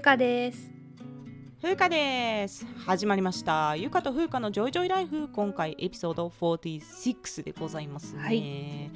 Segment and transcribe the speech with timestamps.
[0.00, 0.72] ゆかです。
[1.60, 2.64] 風花です。
[2.86, 3.76] 始まりました。
[3.76, 5.28] ゆかと風花のジョイジョイライフ。
[5.28, 8.90] 今回エピソード46でございますね、はい。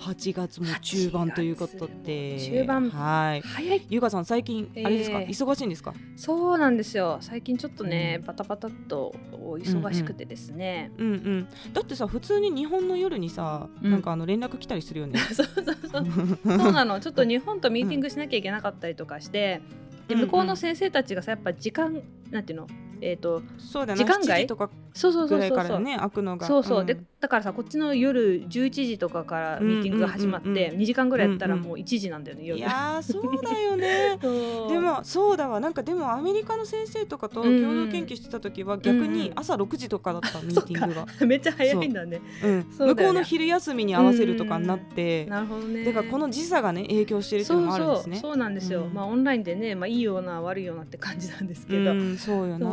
[0.00, 2.40] 8月も中盤ということで。
[2.40, 2.90] 中盤。
[2.90, 3.40] はい。
[3.42, 3.86] 早い。
[3.88, 5.94] ゆかさん最近あれですか、えー忙しいんですか？
[6.16, 7.18] そうなんですよ。
[7.20, 8.26] 最近ちょっとね、うん。
[8.26, 11.48] バタバタっと忙しくてですね、うんうん。
[11.72, 13.92] だってさ普通に日本の夜にさ、うん。
[13.92, 15.20] なんかあの連絡来たりするよね。
[15.32, 16.58] そうそうそう。
[16.58, 16.98] そうなの。
[16.98, 19.60] ちょっと日本とミーティングしなきゃいけなかったりとかして、
[20.08, 22.66] でうんうん向こうの先生たちがさやっぱ時間なんていうの？
[23.00, 25.58] えっ、とそうだよね時間外？7時とかそうそうそぐらいうそう。
[25.58, 26.46] そうからね開くのが。
[26.46, 26.86] そうそう、ん。
[26.86, 30.58] でだからさこっちの夜11時とかからミーティングが始まって、うんうん。
[30.58, 32.58] うんうん2時間ぐらいやったらもう1時なんだよね、夜。
[32.58, 34.18] いやーそうだよね。
[34.22, 35.60] でもそうだわ。
[35.60, 42.20] なんかでもアメリカの先生とかと共同研究してた時は逆に朝6時とかだったミーティングが、 めっちゃ早いんだね。
[42.44, 42.48] う。
[42.48, 42.66] ん。
[42.78, 45.84] 向こうの昼休みに合わせるとかになって、なるほどね。
[45.84, 48.18] だからこの時差がね影響してるっていうのもあるんですね。
[48.18, 48.94] そうなんですよ、うん。
[48.94, 52.68] まあオンラインでね、まあ、いいような悪いようなって感じなんですけど、うん、そうよな。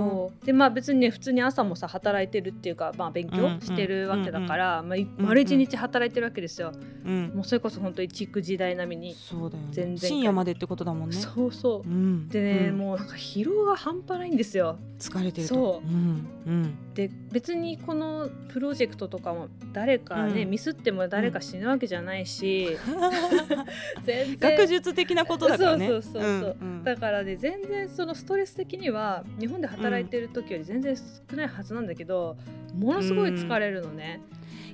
[0.45, 6.71] でまあ別にね普通に朝もさ働いてるっていうか、まあ、勉強してるわけだから、まあ、い丸一日働いてるわけですよ、
[7.05, 9.69] うん、もうそれこそ本当に育児代並みに、そうだよね。
[9.71, 10.09] 全然。
[10.09, 11.15] 深夜までってことだもんね。
[11.15, 11.89] そうそう。
[11.89, 12.77] うん、でね、うん。
[12.77, 14.77] もうなんか疲労が半端ないんですよ。
[14.97, 15.53] 疲れてると。
[15.53, 15.87] そう。
[15.87, 20.49] うん、うん、で別にこのプロジェクトとかも誰かね、うん。
[20.49, 22.75] ミスっても誰か死ぬわけじゃないし、
[24.03, 24.57] 全然。
[24.57, 25.87] 学術的なことだからね。
[25.87, 26.57] そうそうそうそう。
[26.59, 26.83] うん。
[26.83, 32.37] だからね全然そのストレス的には日本で働いてる時より全然少ないはずなんだけど、
[32.75, 34.21] ものすごい疲れるのね、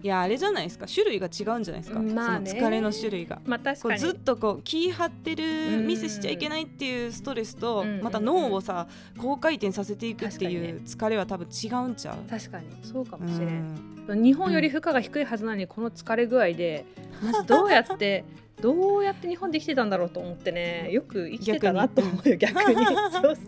[0.03, 0.87] いやあれじゃないですか。
[0.87, 2.49] 種類が違うんじゃないですか、まあね。
[2.49, 3.39] その疲れの種類が。
[3.45, 3.99] まあ確かに。
[3.99, 5.43] こうずっとこう気張ってる
[5.77, 8.01] うんミスしちゃいけないっていうストレスと、うん。
[8.01, 12.65] また脳をさ高回転させていくっていう疲れは多分違うんちゃう、確かに。
[12.81, 16.85] そうかうもしれん、ん、日本より負荷が低いはずなのにこの疲れ具合で
[17.23, 18.25] まずどうやって
[18.61, 22.85] どうやって日本で生きてたんだろうと思ってねよく生きてたなと思うよ逆に。
[22.85, 22.95] そう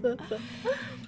[0.01, 0.39] そうそう。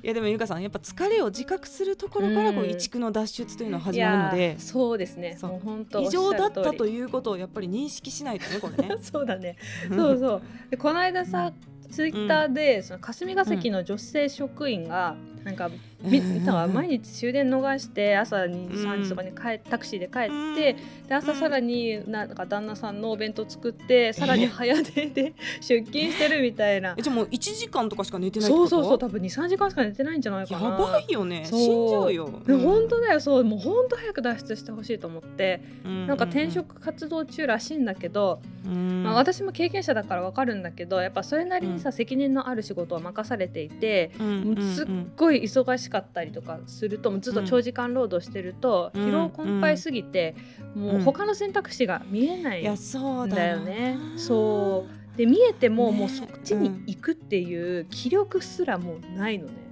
[0.03, 2.69] いやでもゆかさんやっぱ疲れを自覚するところからこううん。
[2.69, 5.38] 移築の脱出というのは始いまるのでそうですね。
[5.39, 5.51] そう。
[5.51, 8.95] もう本当異常だったということをやっぱり認識しないとねこれね。
[9.01, 9.57] そうだね。
[9.89, 10.41] そうそう。
[10.69, 11.51] でこの間さ、
[11.89, 15.69] ツイッターで、その霞が関の女性職員がなんか、
[16.01, 20.75] み見たわ毎日終電逃して朝にうん3時とかに帰タクシーで帰って、
[21.07, 26.95] で朝さらになんか旦那さんのお弁当作ってさらに早出で 出勤してるみたいな。
[26.97, 31.44] えじゃあもう1時間とかしか寝てないそうそうそう多分23時間しか寝てないんじゃないかやなばいよね。
[31.45, 32.41] 死んじゃうよ。
[32.45, 33.19] でも本当だよ。
[33.19, 36.07] そうもう本当早く脱出してほしいと思って、うん。
[36.07, 39.03] なんか転職活動中らしいんだけど、うん。
[39.03, 41.94] まあ、私も経験者だからわかるんだけどやっぱそれなりにさ、うん。
[41.94, 44.41] 責任のある仕事を任されていて、うん。
[44.44, 49.06] もうすっごい忙しかったりとかするともうずっと長時間労働してると、うん。
[49.07, 50.35] 疲労困憊すぎて、
[50.75, 52.62] もう他の選択肢が見えない。
[52.62, 53.97] いやそうだんだよね。
[54.18, 55.18] そう。
[55.18, 55.97] で見えても、ね。
[55.97, 59.66] もうそっちに行くっていう気力すらもうないのね。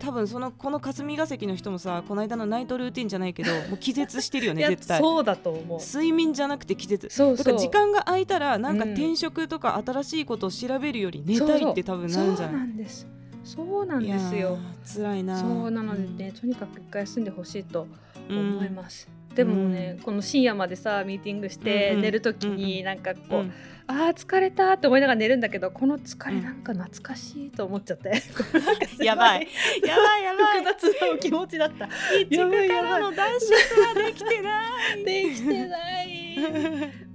[0.00, 4.98] 多分そのこの霞が関の人もさこの間のナイトルーティンじゃないけど もう気絶してるよね絶対。
[4.98, 5.78] そうだと思う。
[5.78, 7.08] 睡眠じゃなくて気絶。
[7.10, 7.44] そうそう。
[7.44, 8.90] だから時間が空いたらなんかうん。
[8.92, 13.06] 転職とか新しいことを調べるより寝たいって多分なるんじゃそうなないんです。
[13.54, 14.58] そうなんですよ。
[14.84, 15.38] ー辛いな。
[15.38, 17.86] そうなのでね、とにかく一回休んでほしいと
[18.28, 19.08] うん思います。
[19.34, 23.52] でもね、この深夜までさミーティングして寝るときうんになんかこう、うん。
[23.86, 28.22] あー疲れたって思いながら寝るんだけどこの疲れなんか懐かしいと思っちゃって、
[29.04, 29.48] やばい。
[29.84, 30.64] やばいやばい。
[30.64, 31.88] 複雑なお気持ちだった。
[32.20, 34.62] 移築からの脱出はできてな
[34.94, 35.02] い。
[35.04, 37.09] できてない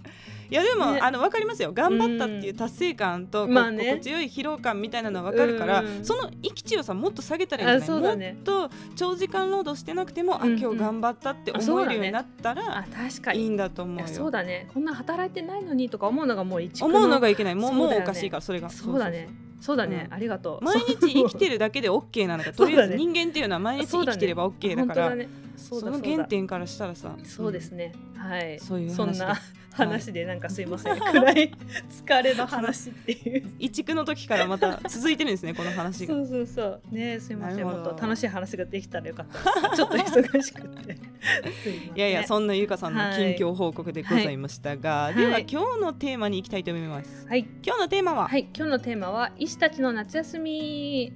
[0.49, 0.99] いやでも、ね。
[1.01, 1.71] あの分かりますよ。
[1.73, 3.83] 頑張ったっていう達成感と、こうまあね。
[3.85, 8.33] 心地よい疲労感みたいなのは分かるから、うんその域値をさもっと下げたらいいんじゃないね。
[8.33, 10.57] もっと長時間労働してなくても、うんうん。
[10.57, 13.41] あ今日頑張ったって思えるようになったあら確かに。
[13.41, 14.13] いいんだと思いうやよ。
[14.13, 14.67] そうだね。
[14.73, 17.55] こんな働いてないのにとか思うのがもう一思うのがいけない。
[17.55, 18.69] もうもうおかしいからそれが。
[18.69, 19.29] そうだね。
[19.61, 20.13] そうだね、うん。
[20.13, 20.63] ありがとう。
[20.63, 25.15] 毎日生きてるだけで OK なんだからとりあえず人間っていうのは毎日生きてれば OK だから
[25.55, 27.15] そその原点からしたらさ。
[27.23, 27.93] そうですね。
[28.25, 28.59] はい。
[28.59, 29.35] そういうんな
[29.75, 31.51] 話でなんかすいません、暗い
[31.89, 33.51] 疲れの話っていう。
[33.59, 36.15] 移築の時からまた続いてるんですねこの話が。
[36.15, 36.81] そうそうそう。
[36.91, 37.65] ねすいません。
[37.65, 39.75] もっと楽しい話ができたらよかった。
[39.75, 40.95] ちょっと忙しくて。
[40.95, 43.35] すいやいやそんなゆかさんのはい。
[43.35, 45.15] 近況報告でございましたが、はい。
[45.15, 45.45] では、はい。
[45.49, 47.27] 今日のテーマに行きたいと思います。
[47.27, 47.45] はい。
[47.61, 48.47] 今日のテーマは、はい。
[48.55, 51.11] 今日のテーマは医師たちの夏休み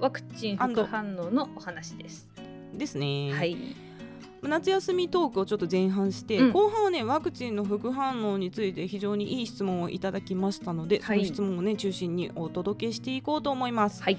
[0.00, 2.30] ワクチン副反応のお話です。
[2.72, 3.76] ですね、はい
[4.48, 6.52] 夏休みトークをちょっと前半して、うん。
[6.52, 11.18] 後半はねワクチンの副反応について非常にいい質問をいただきましたので、はい。
[11.18, 14.18] その質問をね中心にお届けしていこうと思います、はい。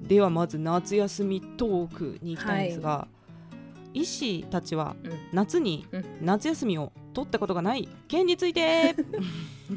[0.00, 3.08] ではまず夏休みトークに行きたいんですが、
[3.94, 5.12] 医師たちはうん。
[5.32, 6.04] 夏にうん。
[6.20, 8.94] 夏休みを取ったことがない件について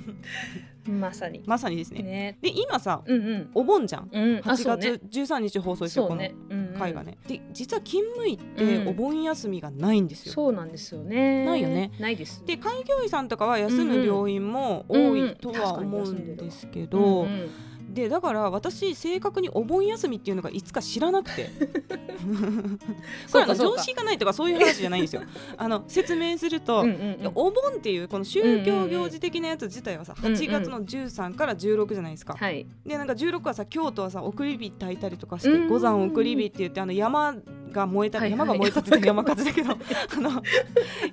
[0.90, 1.44] まさに。
[1.46, 2.02] まさにですね。
[2.04, 2.38] ね。
[2.42, 3.50] で今さうんうん。
[3.54, 4.10] お盆じゃん。
[4.12, 4.38] うん。
[4.38, 5.00] あ8そうね。
[5.00, 6.36] 月13日放送ですよ、そうね。
[6.50, 6.68] うんうん。
[6.68, 8.88] この回がね、で実は勤務医ってうん。
[8.88, 11.46] お盆休みがないんですよ、そうなんですよね。
[11.46, 11.92] ないよね。
[12.00, 12.44] ないです。
[12.46, 17.50] で開業医さんとかは休む病院も多いとは思うんですけど、うんうん
[17.94, 21.50] でだから私正確にお盆休みっていうのがいつか知らなくて。
[23.32, 25.24] これあの常識がないとかそういう話じゃないんですよ。
[25.58, 27.32] あの説明すると、うんうんうん。
[27.36, 32.66] お盆っていうこの宗教行事的なやつ自体はさ、うんうん8月の13から16じゃないですか、はい。
[32.86, 35.68] でなんか16はさ京都はさ送り火焚いたりとかしてうん。
[35.68, 37.36] 五山送り火って言ってあの山
[37.72, 40.42] が燃えた、山が燃えたって山火事だけどあの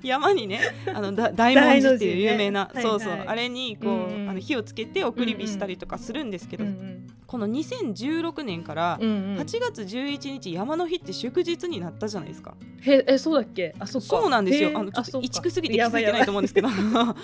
[0.03, 0.61] 山にね
[0.93, 2.81] あのだ 大文字っていう有名な、ね。
[2.81, 3.27] そうそう、はいはい。
[3.29, 4.29] あれにこう、うんうん。
[4.29, 9.37] あの火をつけて送り火したりとかするんですけど、うんうんこの2016年からうんうん。
[9.37, 12.55] 8月11日山の日って祝日になったじゃないですか。
[12.79, 13.75] へえそうだっけ？
[13.79, 14.71] あそそうなんですよ。
[14.73, 15.25] あのちょっとそうか。
[15.25, 17.15] 移築すぎて気づいてないと思うんですけど、8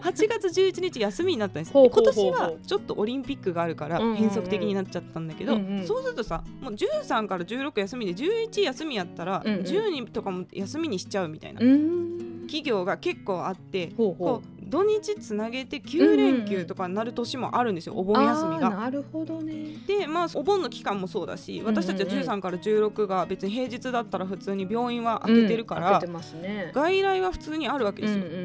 [0.28, 1.72] 月11日休みになったんです。
[1.72, 5.86] 今年はちょっとオリンピックがあるから変則的になっちゃったんだけど、うんうん。
[5.86, 9.60] そうするとさ、もう13から16休みで11休みやったらうんうん。
[9.60, 11.60] 12とかも休みにしちゃうみたいな。
[11.60, 13.88] うーん企業が結構あって。
[13.96, 18.70] こう土日つなげて9連休とかになる年もあるんですよ、おう盆休みが。
[18.70, 19.76] なるほどね。
[19.86, 22.18] でまあお盆の期間もそうだし私たちはうんうん。
[22.18, 26.70] うん13から16が別に平日だったら普通に病院は開けてるから、うんね。
[26.74, 28.24] 外来は普通にあるわけですよ。
[28.24, 28.44] うんうんうん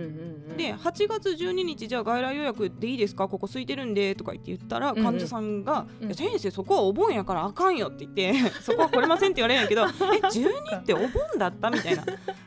[0.52, 0.58] うん。
[0.58, 3.28] で8月12日じゃあ外来予約でいいですか？
[3.30, 5.04] ここ空いてるんでとか言って言ったらうんうん。
[5.06, 6.06] 患者さんが、うん。
[6.08, 8.12] いや先生そこはお盆やからあかんよって言っ
[8.44, 11.08] て そこは来れませんって言われるんやけどえ12ってお盆
[11.38, 11.70] だった？
[11.72, 12.04] みたいな。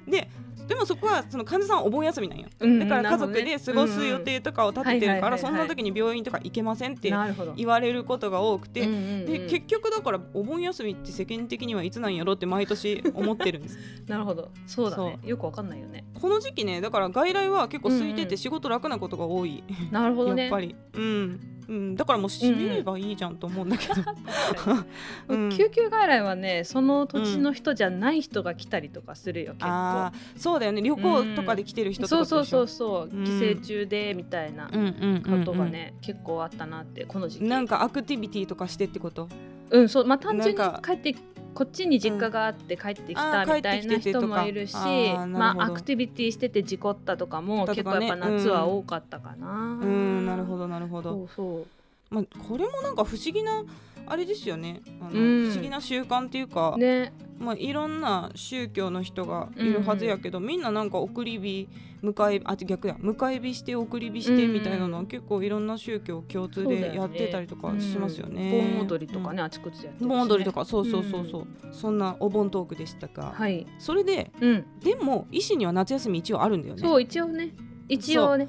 [0.07, 0.29] で
[0.67, 2.49] でもそこはその患者さんはお盆休みなんよ。
[2.61, 5.21] うんだから家族で過ごす予定とかを立ててるうんうん。
[5.21, 7.13] からそんな時に病院とか行けませんって
[7.57, 9.27] 言われることが多くて、うんうんうん。
[9.27, 13.79] で結局だからお盆休みって世間的にはいつなんやろって毎年思ってるんです。
[14.07, 14.51] なるほど。
[14.67, 15.19] そうだね。
[15.25, 16.05] よくわかんないよね。
[16.15, 20.45] この時期ねだから外来は結構空いてうんうんて仕事楽なことが多い、なるほどね。
[20.45, 20.75] やっぱり。
[20.95, 21.41] うん、
[21.73, 23.95] うん、だからもう閉めればいいじゃんと思うんだけど、
[25.29, 25.51] うん。
[25.51, 30.17] 救急外来はねその土地の人じゃない人が来たりとかするよ結あ構。
[30.19, 30.83] あそうだよね。
[30.83, 33.17] 旅行とかで来てる人とかそうそうそううそう。
[33.17, 33.25] うん。
[33.25, 35.45] 帰省中でみたいなうんうんうんうん。
[35.45, 37.45] ことがね結構あったなってこの時期。
[37.45, 39.29] なんかアクティビティとかしてってこと？
[39.71, 40.05] うんそう。
[40.05, 41.15] まあ単純に帰って
[41.55, 49.49] こっちに実家があって帰ってきたみたいな人もいるしまあアクティビティしてて事故ったとかも結構やっぱ夏は多かったかな。
[49.83, 51.67] うんなるほどなるほそど、うそう。
[52.15, 53.65] まあ、これもなんか不思議な
[54.07, 54.83] あれですよね。
[55.01, 55.49] あの、うん。
[55.49, 57.13] 不思議な習慣っていうか、ね。
[57.39, 61.69] まあ、いろんな宗教の人がいるはずやけど、みんななんか送り火
[62.03, 68.77] 迎えあ逆や迎え火して送り火してみたいなのは結構いろんな宗教共通でやってたりとかしますよね。
[68.79, 70.09] 盆踊りとかね、あちこちでやってるしね。
[70.09, 73.67] 盆踊りとかそうそうそうそう、そんなお盆トークでしたが、はい。
[73.79, 74.65] それでうん。
[74.81, 76.81] でも医師には夏休み一応あるんだよね。
[76.81, 77.55] そう一応ね。
[77.89, 78.49] 一応ね。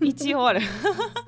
[0.00, 0.60] 一応ある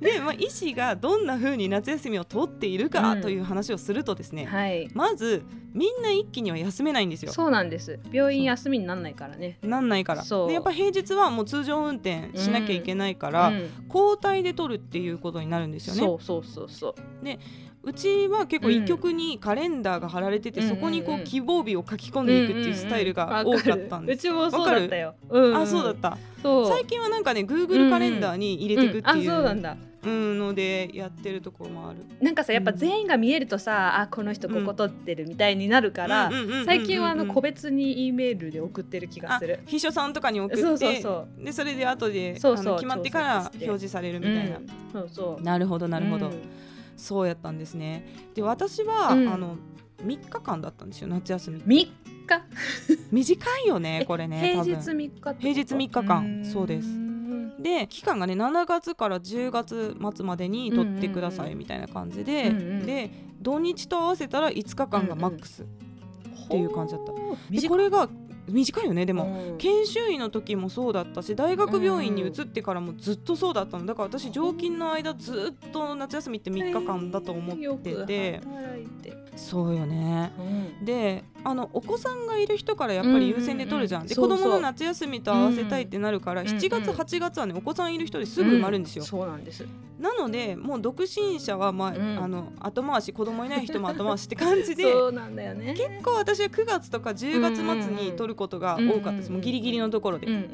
[0.00, 3.20] で、まあ、医師がどんな風に夏休みを取っているかうん。
[3.20, 4.88] という話をするとですね、はい。
[4.94, 5.42] まず
[5.74, 7.32] みんな一気には休めないんですよ。
[7.32, 7.98] そうなんです。
[8.12, 9.58] 病院休みになんないからね。
[9.62, 10.22] なんないから。
[10.22, 10.48] そう。
[10.48, 13.70] でやっぱ平日はもう通常運転しなきゃいけないから、うん。
[13.92, 16.00] 交代で取るっていうことになるんですよね。
[16.00, 16.94] そうそうそうそう。
[17.84, 26.18] うちは結構一曲にカレンダーが貼られてて、うんそこにこうんううん希望日を書き込んでいくっていうスタイルが多かったんです、うちもそうだったよ、うんあそうだった。
[26.68, 39.60] 最近はなんかね Google カレンダーに入れていくっていうんあそうなんうだうんのでやってるところもあるなんかさやっぱ全員が見えるとさ、あこの人ここ取ってるみたいになるから、うんうんうんうんうん最近はあの個別に E メールで送ってる気があする。
[39.66, 41.44] 秘書さんとかに送ってそうそうそう。
[41.44, 42.76] でそれで後でそうそう。
[42.76, 45.42] 決まってから表示されるみたいな、うんそうそう。
[45.42, 46.32] なるほどなるほど、うん。
[46.96, 48.06] そうやったんですね。
[48.34, 49.56] で私は、うんあの
[50.04, 51.90] 3日間だったんですよ夏休み3日？
[53.10, 56.40] 短いよねこれね 平日3日平日3日間。
[56.42, 57.07] んそうです
[57.58, 62.86] で期間がね7月から10月末までに取ってくださいみたいな感じで、うんうん。
[62.86, 63.10] で
[63.40, 65.64] 土日と合わせたら5日間がマックス、
[66.48, 67.12] ていう感じだった。
[67.12, 67.30] ほう。
[67.30, 67.68] で短い。
[67.68, 68.08] これが
[68.48, 69.06] 短いよね。
[69.06, 69.58] でも、うん。
[69.58, 73.86] 研修医の時もそうだったし大学病院に移ってからもずっとそうだったの。
[73.86, 78.40] だから私常勤の間ずっと夏休みって3日間だと思ってて、
[79.36, 80.32] そうよね。
[80.38, 80.84] うん。
[80.84, 84.48] であのお子さんがいる人からやっぱり優先で取るじゃん,、で子うんうんうんそう。
[84.48, 89.64] そう供の夏休みと合わせたいってなるから、うん7月うん8月はねお子さんいる人ですぐ埋まるんですよ、そうなんです
[89.98, 92.18] なのでもう独身者は、まあうん。
[92.18, 95.74] あの後回し子供いない人も後回しって感じで そうなんだよね。
[95.76, 99.38] 結構私は9月とか10月末に取ることが多かったです、うんうん。
[99.38, 100.26] うんもうギリギリのところで。
[100.26, 100.44] うんうんう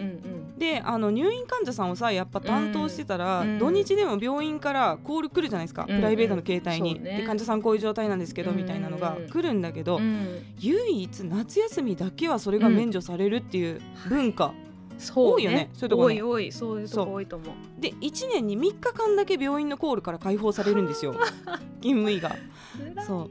[0.40, 7.18] んであの入院患者さんをさやっぱ担当してたら、うん土日でも病院からコール来るじゃないですか、うんプライベートの携帯に、ね。
[7.18, 10.42] で患者さんこういう状態なんですけど、うんみたいなのが来るんだけど、うん。
[10.60, 14.54] 唯一夏休みだけはそれが免除されるっていう文化、
[15.14, 15.70] 多いよね。
[15.74, 16.14] そういうとこね。
[16.14, 16.52] 多い多い。
[16.52, 17.80] そういうとこ多いと思う。
[17.80, 21.14] で1年に3日間だけ病院のコールから解放されるんですよ。
[21.80, 22.36] 勤務医が。
[23.06, 23.30] そう。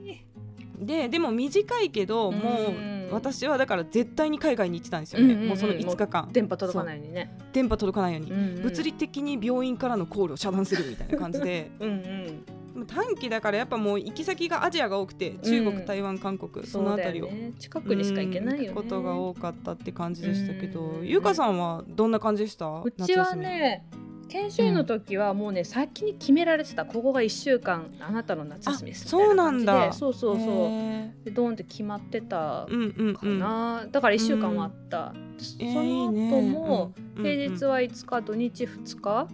[0.86, 2.74] ででも短いけど、も
[3.10, 5.48] う私はだから絶対に海外に行ってたんですよね、うんうんうん。
[5.50, 6.30] もうその5日間。
[6.32, 7.38] 電波届かないようにね。
[7.54, 8.64] 電波届かないように、うんうん。
[8.64, 11.72] 物理的に病院からのコールを遮断するみたいな感じで。
[11.80, 12.46] うんうん
[12.88, 17.28] 短期だからやっぱもう行き先がアジアが多くて中国、うん台湾韓国そのあたりを。
[17.28, 18.68] ね近くにしか行けないよね。
[18.70, 21.08] うんことが多かったって感じでしたけど、うん。
[21.08, 22.66] ゆうかさんはどんな感じでした？
[22.84, 23.86] うちはね
[24.30, 26.86] 研修医の時はもうね先に決められてた。
[26.86, 29.94] ここが1週間あなたの夏休みですあそうなんだ。
[29.94, 33.40] そうそうそうへでドーンって決まってたーうんうんかうん。
[33.40, 35.14] な、だから1週間はあった、
[35.60, 37.48] えーその後もいいね。
[37.48, 39.28] 平日は5日土日2日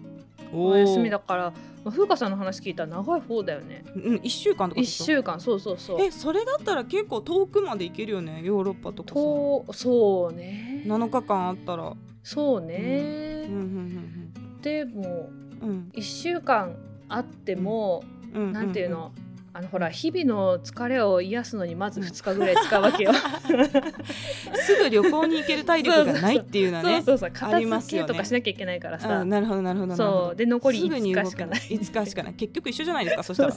[0.52, 3.84] うんお休みだから、まあ、風花さんの話聞いたら長い方だよね。
[3.96, 5.06] うん1週間とか1でしょ？
[5.06, 6.02] 週間そうそうそう。
[6.02, 9.16] えそれだったら結構遠くまで行けるよねヨーロッパとかさ。
[9.16, 10.84] とそうね。
[10.86, 11.94] 7日間あったら。
[12.24, 15.30] そうね、うんうんでも
[15.62, 16.76] うんうん1週間
[17.08, 18.52] あっても、うんうん。
[18.52, 19.12] なんていうの？
[19.52, 23.12] あのほら日々の疲れを癒すのにまず2日ぐらい使うわけよ。
[24.66, 29.26] すぐ旅行に行ける体力がないっていうのはそうねそうそう片付けとかしなきゃいけないからあさ。
[29.26, 31.60] なるほどなるほどなるほどそうで残りすぐに5動け 日しかない。
[31.60, 33.54] 5日しかない結局一緒じゃないですかそしたら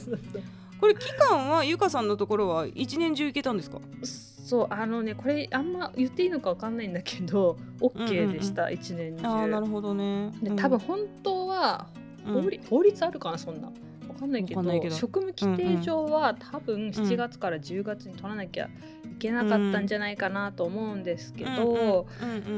[0.79, 3.79] これ期間はゆかさんのところは一年中行けたんですか？
[4.03, 9.25] そうあのねこれあんま言っていいのかわかんないんだけど OK でした、一年中。
[9.25, 11.87] ああなるほどねで多分本当は
[12.69, 13.71] 法律あるかなそんな。
[14.13, 18.69] わかんないけど職務規定上は、多分7月から10月に取らなきゃい
[19.19, 22.07] けなかったんじゃないかなと思うんですけど、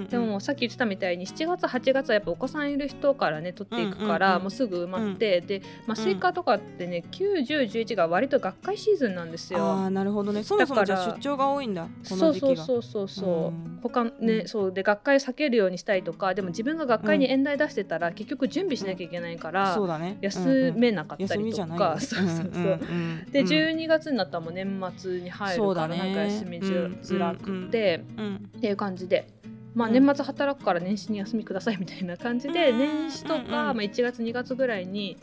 [0.10, 9.72] でもさっき言ってたみたいに7月8月はやっぱお子さんいる人からね取っていくから、もうすぐ埋まって、で、まあ、スイカとかってね91011が割と学会シーズンなんですあよ。
[9.72, 10.44] あなるほどね。
[10.44, 14.48] そもそもじゃだからあ出張が多いんだこそうの時期がそうそうそうそう、うん他ね、うん。
[14.48, 20.18] そうで学会避けるようにしたいとかでも自分が学会に演題出してたら、結局準備しなきゃいけないから、そうだね。
[20.22, 22.44] 休めなかったりとか、そうそうそう。
[22.44, 23.48] んんんでうん。
[23.48, 29.28] 12月になったらもう年末に入るからなんか休みづらくて、うんっていう感じで。
[29.74, 29.94] まあ、うん。
[29.94, 35.18] 年末働くから年始に休みくださいみたいな感じで、うん年始とか、うんまあ、1月2月ぐらいに、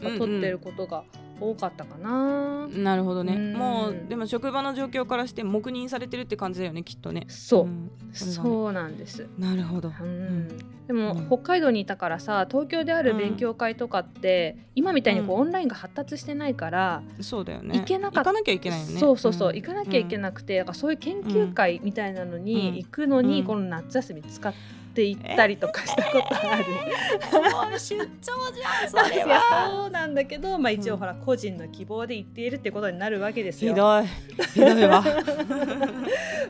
[0.00, 0.18] まあうんうん。
[0.18, 1.04] 取ってることが
[1.40, 3.34] 多かったかな、なるほどね。
[3.34, 3.52] うん。
[3.54, 7.24] もうでも職場の状況からして黙認されてるって感じだよねきっとね。
[7.28, 7.90] そう、ん。
[8.12, 9.92] そうなんです、なるほど。
[10.00, 10.48] うん。
[10.86, 11.26] でも、うん。
[11.26, 15.42] 北海道にいたからさ東京である勉強会とかって、今みたいにこう、うん。
[15.42, 17.78] オンラインが発達してないから、そうだよね。
[17.78, 18.98] 行けなかっ行かなきゃいけないよね。
[18.98, 19.56] そうそうそう、ん。
[19.56, 26.64] 行かなきゃいけなくて、だからそういう研究会みたいなのに行くのに、うんこの夏休み使ってって行ったりとかしたことある。
[27.78, 32.48] 出張じゃんそれはそうなんだけど、まあ、一応ほら個人の希望で行ってい。
[32.50, 33.72] るってことになるわけですよ。
[33.72, 34.06] ひどい。
[34.54, 34.84] ひどい。
[34.84, 35.04] わ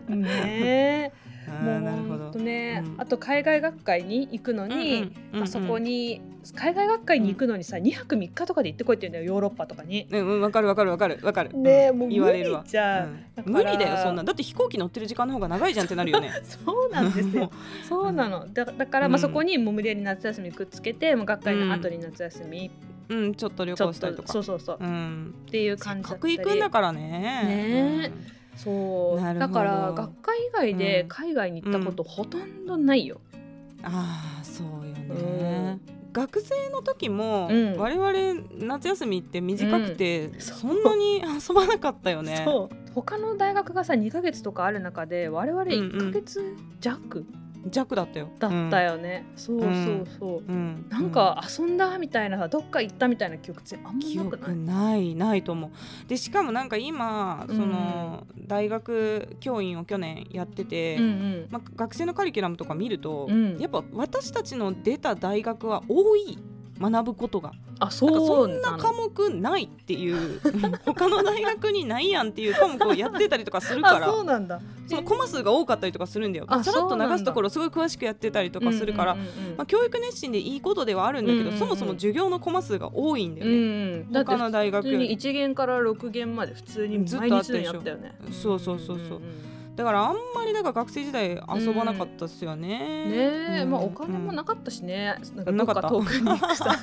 [0.09, 1.28] ねえ
[1.61, 3.01] もうほんとね、うん。
[3.01, 6.21] あと海外学会に行くのに、まあ、そこに
[6.55, 10.07] 海外学会に行くのにさ2泊3日とかで行ってこいって言うんだよヨーロッパとかに。
[10.11, 11.51] ねうんわかるわかるわかるわかる。
[11.53, 12.65] うんねえもう言われるわ。
[12.67, 13.27] じゃん。
[13.45, 13.53] うん。
[13.53, 14.25] 無理だよそんな。
[14.25, 16.31] だって飛行機乗ってる時間の方が長いじゃんってなるよね。
[16.45, 17.51] そうなんですよ。
[17.89, 18.47] そうなの。
[18.53, 19.21] だだから、まあ、うん。
[19.21, 22.71] そこにもう無理やり夏休みくっつけて、もう学会の後に夏休み、
[23.09, 24.33] うんちょっと旅行したりとか。
[24.33, 25.35] そうそうそう、うん。
[25.49, 26.35] っていうせ感じだったり。
[26.35, 27.01] っかく行くんだからね。
[27.01, 28.03] ね。
[28.03, 29.39] そうなるほど。
[29.41, 31.09] だから学会以外でうん。
[31.09, 33.21] 海外に行ったことほとんどないよ。
[33.33, 33.39] うん
[33.81, 35.79] ああそうよね。
[36.13, 37.77] 学生の時もうん。
[37.77, 40.41] 我々夏休みって短くてうん。
[40.41, 42.43] そんなに 遊ばなかったよね。
[42.45, 42.77] そう。
[42.95, 47.25] 他の大学がさ2ヶ月とかある中で我々1ヶ月弱
[47.71, 48.29] 弱だったよ。
[48.39, 50.55] だったよね、そうそうそう、うん。
[50.55, 50.87] うん。
[50.89, 54.53] なんか遊んだみたいなどっか行ったみたいな記憶ってあんま記なくない？
[54.53, 56.09] 憶ないないと思う。
[56.09, 61.47] でしかもなんか今その大学教員を去年やってて、うんうん。
[61.51, 63.59] まあ、学生のカリキュラムとか見ると、うん。
[63.59, 66.39] やっぱ私たちの出た大学は多い
[66.81, 67.53] 学ぶことが。
[67.81, 70.41] あそなんかそうんな科目ないっていう
[70.85, 74.61] 他の大学にないやんっていう科目をやってたりとかするから あそうなんだ。
[74.87, 76.47] そのコマ数が多かったりとかするんだよ。
[76.49, 79.57] あさらっと流すところすごい詳しくやってたりとかするから、うんうんうんうん。
[79.59, 81.59] まあ、教育熱心でいいことではあるんだけど、うんうんうん。
[81.59, 84.83] そもそも授業のコマ数が多いんだようね、んだって他の大学。
[84.83, 88.15] 普通に1限から6限まで普通にずっ毎日のやったよね。
[88.33, 89.19] そうそうそうそう。
[89.19, 93.71] んんだからあんまりだから学生時代遊ばなかったっすよね、ねえ、うん。
[93.71, 96.77] まあお金もなかったしね、なんかどっか遠くに行くさ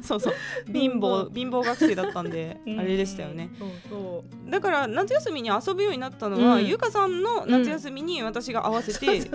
[0.00, 0.34] そうそう。
[0.72, 2.78] 貧乏貧乏学生だったんでうん。
[2.78, 3.50] あれでしたよね。
[3.58, 4.50] そうそう。
[4.50, 6.66] だから夏休みに遊ぶようになったのは、うん。
[6.66, 9.06] ゆかさんの夏休みに私が合わせて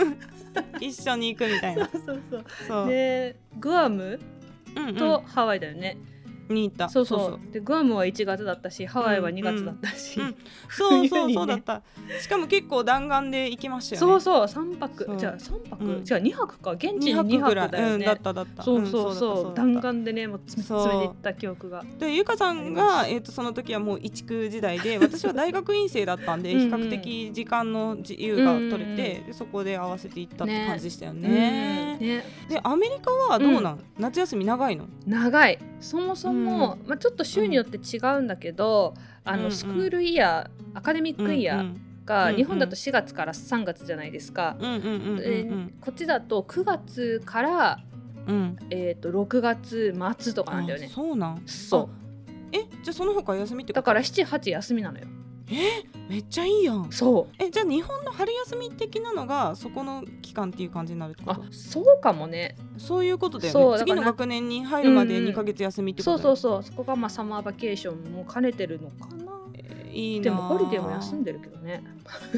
[0.80, 1.90] 一緒に行くみたいな。
[1.90, 2.44] そうそうそう。
[2.66, 4.18] そう、でグアム
[4.74, 4.96] うんうん。
[4.96, 5.98] とハワイだよね、
[6.48, 6.88] に行った。
[6.88, 10.36] そうそうでグアムは1月だったしハワイは2月だったし、うん
[10.70, 11.82] そうそう冬にねそうだった。
[12.20, 14.06] しかも結構弾丸で行きましたよね。
[14.08, 14.44] そうそう。
[14.44, 15.04] 3泊。
[15.04, 15.16] そう。
[15.16, 16.04] じゃあ3泊、うん。
[16.04, 16.72] じゃあ2泊か。
[16.72, 18.62] 現地に2 2泊だよね、うん、だっただった。
[18.62, 21.84] そうそうそう,、弾丸でねもう詰めていった記憶が。
[21.98, 26.60] でゆかさんが、えー、とその時はもう一区時代で私は大学院生だったんで うん。
[26.62, 28.90] うん比較的時間の自由が取れて、うん。
[28.90, 30.66] うんでそこで合わせていったってね。
[30.66, 31.22] 感じでしたようん。
[31.22, 31.87] ね。
[31.98, 32.24] ね。
[32.48, 34.86] でアメリカはどうなん、夏休み長いの？
[35.06, 35.58] 長い。
[35.80, 39.44] そもそも、まあ、ちょっと州によって違うんだけど、あうんうん。
[39.44, 41.80] のスクールイヤーアカデミックイヤーうんうん。
[42.04, 47.78] が日本だと4月から3月じゃないですか、うんうんうんうんえーこっちだと9月から、
[48.26, 48.34] うん。
[48.34, 51.42] うんえー、と6月末とかなんだよあねそうなん？
[51.46, 51.90] そ
[52.52, 55.06] えじゃあその他休みってだから78休みなのよ
[56.08, 56.90] めっちゃいいやん。
[56.90, 57.34] そう。
[57.42, 62.56] えじゃあ日本の春休み的なのがそこの期間っていう感じになるってこあとそうかもね。
[62.76, 63.78] そういうことだよね。
[63.78, 65.32] 次の学年に入るまでうんうん。
[65.32, 66.62] 2ヶ月休みってこそうとそうそう。
[66.62, 69.32] そこがまあサマーバケーションも兼ねてるのかな。
[69.54, 71.82] えーいいなでもホリデーも休んででるけどね。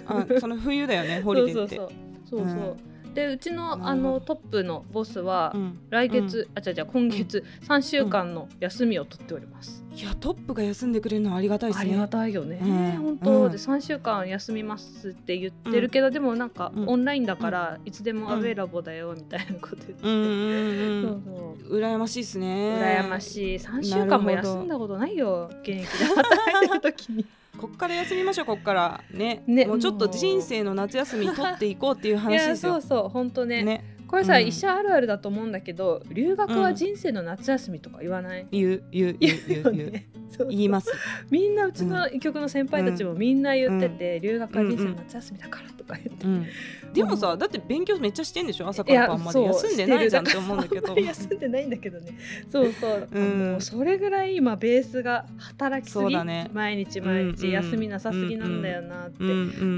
[0.07, 1.77] あその冬だよねホリデーって。
[1.77, 2.45] そうそうそう。
[2.45, 2.77] そうそう、
[3.15, 5.81] でうちのあのトップのボスは、うん。
[5.91, 11.91] 来月、あ違う違う今月3週間の休みを取っております、いやトップが休んでくれるのはありがたいですね。
[11.91, 13.53] ありがたいよね、うん本当、うん。
[13.53, 16.89] で3週間休みますって言ってるけど、でもなんかうん。
[16.89, 20.13] オンラインだからいつでも available だよみたいなこと言って、うん。
[20.13, 20.21] うん。
[20.21, 21.23] うん。
[21.25, 21.35] そう
[21.69, 21.79] そう。
[21.79, 22.47] 羨ましいですね。
[22.47, 23.59] 羨ましい。
[23.59, 27.27] 3週間も休んだことないよ現役で働いてる時に
[27.61, 29.05] こっから休みましょうこっから。
[29.13, 29.43] ね。
[29.47, 29.67] ね。
[29.67, 32.75] もうちょっと人生の夏休み取っていこうっていうい話ですよ。
[32.75, 33.63] やそうそう本当ね。
[33.63, 33.97] ね。
[34.09, 34.47] これさ、うん。
[34.47, 39.91] 医者あるあるだと思うんだけど留学は人生の夏休みとか言わない、言う言う言う言う言う。
[39.91, 40.91] ねそう言います。
[41.31, 46.47] みんなうちの医局の先輩たちもみんな言ってて、留学は人生の夏休みだからとか言うん。
[46.93, 48.67] でもさだって勉強めっちゃしてんでしょ？
[48.69, 49.41] 朝から晩まで。
[49.43, 50.95] 休んでないじゃんって思うんだけど。
[50.99, 52.13] 休んでないんだけどね。
[52.51, 53.51] そうそう、うん。
[53.53, 56.51] もうそれぐらい今ベースが働きすぎ、そうだね。
[56.53, 59.37] 毎日毎うんうん日休みなさすぎなんだよなってうんうん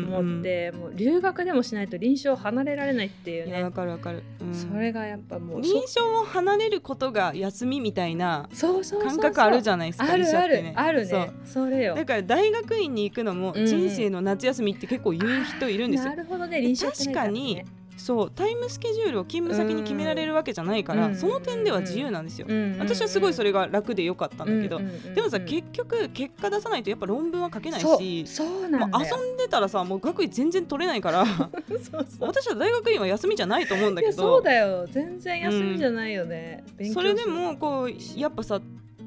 [0.09, 3.63] うん思って、もう留学でもしないと臨床離れられないっていうね。
[3.63, 4.55] わかるわかる、うん。
[4.55, 10.73] それがやっぱもう臨床を離れることが休みみたいな感覚あるじゃないですかあるある、ね。
[10.77, 11.31] あるね。
[11.45, 11.95] それよ。
[11.95, 13.67] だから大学院に行くのもうんうん。
[13.67, 16.11] 人生の夏休みって結構言う人いるんですよ。
[16.11, 17.65] なるほどね臨床ってないらね。
[17.97, 21.15] そうタイムスケジュールを勤務先に決められるわけじゃないから、うん。
[21.15, 29.07] その点では自由なんですよ、うん私はすごいそれが楽でよかったんだけど、うんでもさ結局結果出さないとやっぱ論文は書けないしそうなんだよ。
[29.07, 31.25] 遊んでたらさもう学位全然取れないから。
[32.19, 34.87] 私は大学院は休みじゃないと思うんだいやそけどうだよ。
[34.91, 38.61] 全然休みじゃないよね、それでもこうやっぱさ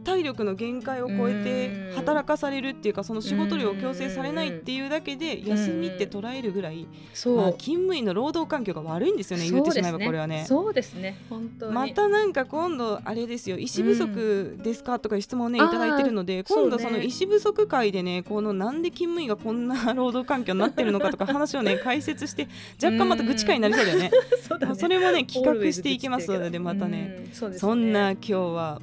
[0.05, 1.95] 体力の限界を超えてうん。
[1.95, 10.45] 働かされるっていうかその仕事量を強制されないっていうだけで休みって捉えるぐらい、まあ、勤務員の労働環境が悪いんですよね言ってしまえばこれはね。
[10.47, 11.17] そうですね。
[11.29, 11.73] 本当に。
[11.73, 22.47] またなんか今度あれですよ医師不足ですかとか質問をねいあーただいてるので今度その医師不足会でねこのなんで勤務医がこんな労働環境になってるのかとか話をね解説して
[22.83, 24.11] 若干また愚痴会になりそうだよね。
[24.77, 27.27] それもね企画していきますのでまたね。
[27.31, 28.81] そんな今日は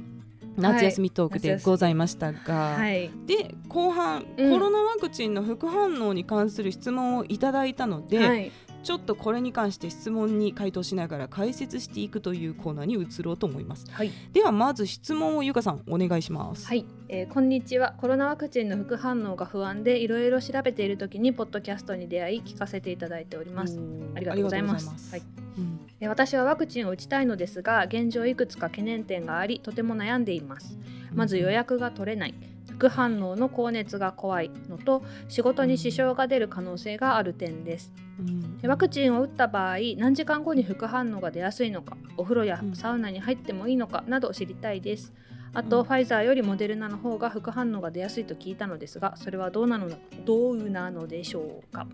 [0.56, 3.10] 夏休みトークでございましたが、はい。
[3.26, 4.50] で後半、うん。
[4.50, 8.52] コロナワクチンの副反応に関する質問をいただいたので、はい。
[8.82, 13.86] ちょっとこれに関して質問に回答しながら解説していくというコーナーに移ろうと思います。
[13.90, 14.10] はい。
[14.32, 16.66] ではまず質問をゆかさんお願いします。
[16.66, 17.92] はい、えーこんにちは。
[17.98, 23.78] コロナワクチンの副反応が不安でいろいろ調べている時にポッドキャストに出会い聞かせていただいております。
[24.14, 25.10] ありがとうございます。
[25.10, 25.22] はい。
[25.58, 25.80] うん。
[26.00, 30.78] えー私はワクチンを打ちたいのですが現状いくつか懸念点がありとても悩んでいます。
[31.12, 32.34] まず予約が取れない。
[32.70, 37.92] 副反応の高熱が怖いのと仕事に支障が出る可能性がある点です。
[38.20, 38.56] うん。
[38.56, 45.12] でワクチンを打った場合何時間後に副反応が出やすいのかお風呂やうんサウナに入ってもいいのかなど知りたいです
[45.54, 49.90] あと、うんファイザーよりモデルナの方が副反応が出やすいと聞いたのですがそれはどうなの
[50.24, 51.84] どうなのでしょうか？
[51.84, 51.90] ね。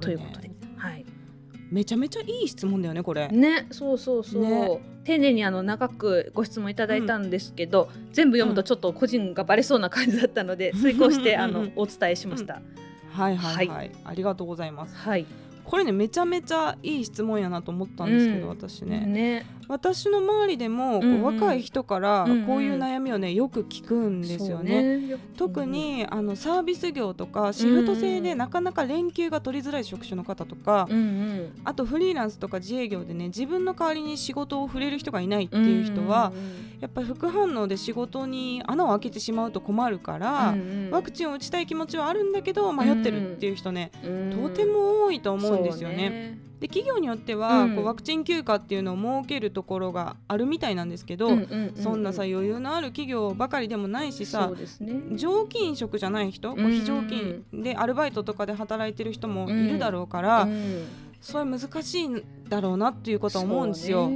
[0.00, 0.50] ということで。
[0.76, 1.04] はい。
[1.70, 3.28] めちゃめちゃいい質問だよねこれ。
[3.28, 4.80] ねそうそうそう、ね。
[5.04, 12.60] 丁寧にあの長くご質問いただいたんですけど、全部読むとちょっと個人がバレそうな感じだったので、遂行してあのお伝えしました。
[13.10, 13.92] はいはいはい、はい。
[14.04, 14.94] ありがとうございます。
[14.96, 15.24] はい。
[15.64, 18.48] これねめちゃめちゃいい質問やなと思ったんですけど、うん。
[18.50, 19.04] 私ね。
[19.06, 19.46] ね。
[19.68, 21.14] 私の周りでもこう、うん。
[21.14, 22.46] うん若い人からうんうん。
[22.46, 24.98] こういう悩みをねよく聞くんですよね。
[24.98, 25.16] ね。
[25.36, 31.52] 特にあのサービス業とかシフト制でなかなか連休が取りづらい職種の方とか、うんうん。
[31.64, 36.32] あとフリーランスとか自営業でね自分の代わりに仕事を触れる人がいないっていう人は、
[36.80, 40.54] やっぱり副反応で仕事に穴を開けてしまうと困るから、
[40.90, 43.92] ワクチンを打ちたい気持ちはあるんだけど迷ってるっていう人ね、
[44.32, 46.38] とても多いと思うんですよね。
[46.60, 47.74] で企業によっては、うん。
[47.74, 51.30] こうワクチン休暇っていうのを設けるところがあるみたいなんですけど、
[51.74, 55.02] そんなさ余裕のある企業ばかりでもないしさね。
[55.16, 60.84] 常勤職じゃない人、こううん非常勤でアルバイトとかで働いてる人もいるだろうから、うん。
[61.20, 64.10] それ難しいんだろうなっていうことは思うんですよ。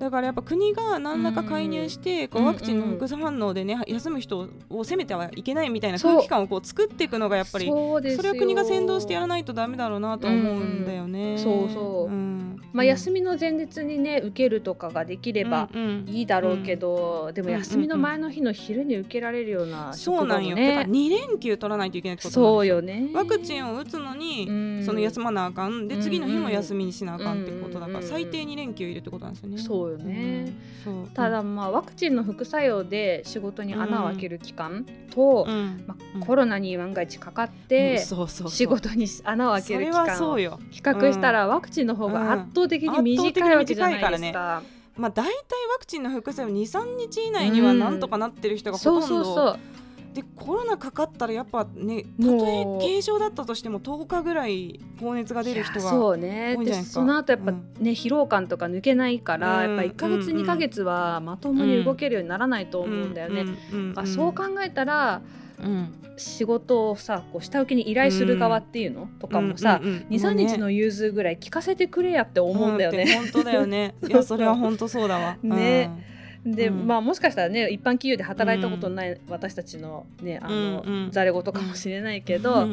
[0.00, 11.32] だからやっぱ国が何らか介入して、こううんワクチンの副反応でね休む人を責めてはいけないみたいな空気感をこう作っていくのがやっぱりそれを国が先導してやらないとダメだろうなと思うんだよね。
[11.32, 12.12] うんそうそう。
[12.12, 12.40] うん。
[12.72, 15.68] まあ、休みの前日にね受けるとかができれば
[16.06, 20.56] いいだろうけど、でもうん休みの前の日の昼に受けられるようなそうなんよ。
[20.56, 22.76] だから2連休取らないといけないってことそうよ。
[22.76, 23.10] よね。
[23.12, 24.82] ワクチンを打つのに、うん。
[24.84, 25.88] その休まなあかん。
[25.88, 29.58] でうん次の日も休みにしなあかんってことだから、うん最低2連休いるってことなんですよね。
[29.58, 30.52] そうよね、
[30.86, 35.84] うんただまあワクチンの副作用で仕事に穴を開ける期間と、うん。
[35.86, 36.22] まうん。
[36.22, 40.30] あ、コロナに万が一かかっうんて仕事に穴を開ける期間。
[40.32, 40.36] を。
[40.70, 44.62] 比較したらワクチンの方が圧倒的に短いわけじゃないですか。
[44.96, 45.32] まあ、大体
[45.72, 49.58] ワクチンの副作用23日以内にはなんとかなってる人がほとんど、そうそうそう
[50.12, 57.74] でコロナかかったらやっぱねたとえ軽症だったとしても10日ぐらい高熱が出る人が多いんじゃないですかその後やっぱうん。
[57.78, 63.44] ね、疲労感とか抜けないから、うんやっぱ1か月、うん2か月はまともに動けるようにならないと思うんだよね。
[63.72, 65.22] うんあそう考えたら
[65.58, 65.94] うん。
[66.16, 73.04] 仕事をさこう下請けに依頼する側っていうの、とかもさ、うんうんうん23日の融通ぐらい聞かせてくれやって思うんだよね。
[73.04, 73.94] って本当だよね。
[74.06, 75.38] いやそれは本当そうだわ。
[75.42, 75.90] ね
[76.44, 76.86] で、うん。
[76.86, 82.68] まあもしかしたらね一般企業で働いたことない私たちのねあの、うざれ言かもしれないけうんど、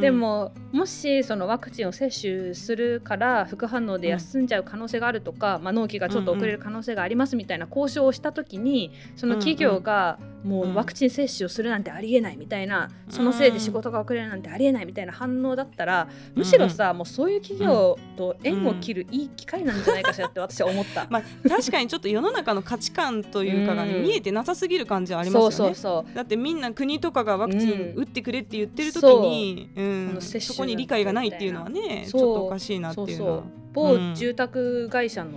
[0.00, 21.06] でももしそのワクチンを接種するから副反応で休んじゃう可能性があるとか、まあ、納期がちょっと遅れる可能性がありますみたいな交渉をした時にその企業がもうワクチン接種をするなんてありえないみたいなそのせいで仕事が遅れるなんてありえないみたいな反応だったらむしろさもうそういう企業と縁を切るいい機会なんじゃないかしらって私は思った。
[21.10, 25.54] まあ確かにちょっと世の中の価値観というかがね、うん見えてなさすぎる感じはありますよね。
[25.54, 26.14] そうそうそう。
[26.14, 30.18] だってみんな国とかがワクチン打ってくれって言ってる時に、うん。
[30.20, 33.30] そこに理解がないっていうのはねちょっとおかしいなっていうのは。
[33.32, 35.30] そうそう某うん住宅会社の、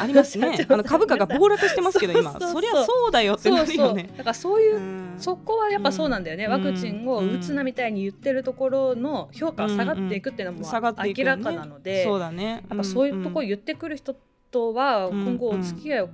[0.00, 0.66] あります ね。
[0.68, 2.32] あの株価が暴落してますけど今。
[2.40, 3.66] そりゃそうだよってそうそう。
[3.66, 4.10] なるよね。
[4.16, 6.50] だからそういう、うんそこはやっぱそうなんだよね、うん。
[6.52, 12.64] ワクチンを打つなみたいに言ってるところの評価が下がっていくっていうのも明らかなので、そうだね。
[12.68, 13.48] やっぱそういうところん。
[13.48, 14.16] 言ってくる人
[14.50, 16.08] とはうん今後お付き合いを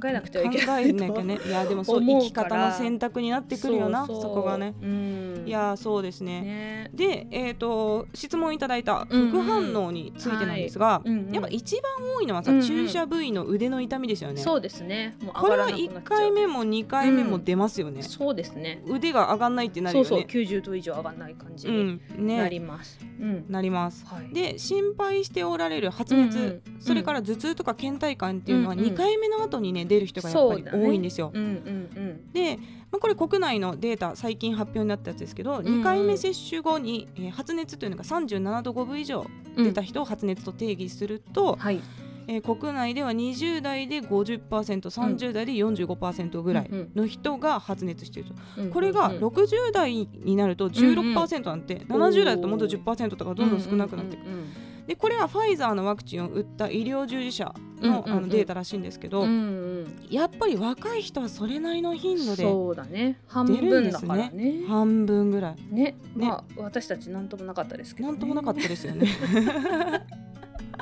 [0.00, 1.38] 考えなくてはいけない考えなきゃね。
[1.46, 4.74] いやでもそう生き方の選択になってくるよなそこがね。
[4.82, 6.40] うん、いやそうですね。
[6.42, 6.90] ね。
[6.94, 9.30] で、えー、と質問いただいたうんうん。
[9.30, 11.32] 副反応についてなんですが、うんうん。
[11.32, 14.40] やっぱ一番多いのはさ、うんうん注射部位の腕の痛みですよね。
[14.40, 15.16] そうですね。
[15.22, 16.18] もうこれは上がらなくなっちゃう。
[16.18, 18.02] 1回目も2回目も出ますよね。
[18.02, 18.82] そうですね。
[18.86, 20.32] 腕が上がんないってなるそうよね。
[20.32, 22.38] そう90度以上上がらない感じうにんね。
[22.38, 23.44] なります、うん。
[23.48, 24.06] なります。
[24.06, 24.32] はい。
[24.32, 31.30] で心配しておられる発熱、うんうんそれから頭痛とか倦怠感っていうのはうんうん2回目の後にね出る人がやっぱり多いんですよ。
[31.32, 31.52] うんうんう
[32.00, 32.32] ん。
[32.32, 32.56] で、
[32.90, 39.64] まあ、これ国内のデータ最近発表になったやつですけど、ん2回目接種後に、えー発熱というのが37度5分以上うん。
[39.64, 41.80] 出た人を発熱と定義すると、はい。
[42.28, 54.46] えー国内では20代で 50%30 代で45%ぐらいの人が発熱していると、うんこれがうん60代になると16%なんて、70代だともっと10%とかどんどん少なくなっていく、うんうんうん
[54.92, 59.72] でこれはファイザーのワクチンを打った医療従事者の,、あのデータらしいんですけど、うんうん
[60.10, 63.18] やっぱり若い人はそれなりの頻度でそうだね。
[63.26, 64.30] 半分だらね。
[64.30, 65.74] ね半分ぐらい。
[65.74, 65.96] ね。
[66.14, 69.08] まあ私たちなんともなかったですけど、ね、なんともなかったですよね。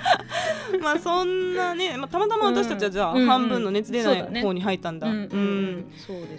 [0.82, 5.08] まあそんなね、まあ、たまたま私たちはじゃあ半分の熱出ない方に入ったんだ。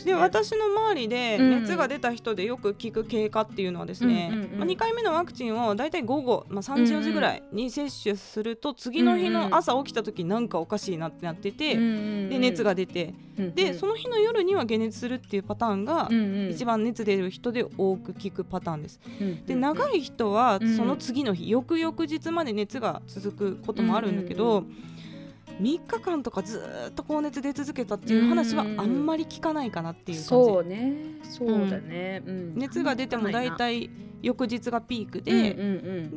[0.03, 13.13] で私の周りでうん熱が出た人でよく聞く経過っていうのはですね、まあ、2回目のワクチンを大体午後、まあ、3時4時ぐらいに接種すると次の日の朝起きた時なんかおかしいなってなってて、で熱が出て
[13.55, 16.09] でそのの日の夜には解熱するっていうパターンが
[16.49, 18.99] 一番熱出る人で多く聞くパターンです。
[19.45, 24.75] で長いい人はうんその次の日、翌々日まで熱が続くことももあるんだけど、うん
[25.59, 30.93] 3日間とかずーっと高熱出続けたっていう話はあんまり聞かないかなっていう感じ、そうね。
[31.23, 32.55] そうだね、うん。
[32.55, 33.91] 熱が出ても大体
[34.23, 35.63] 翌日がピークうんで、う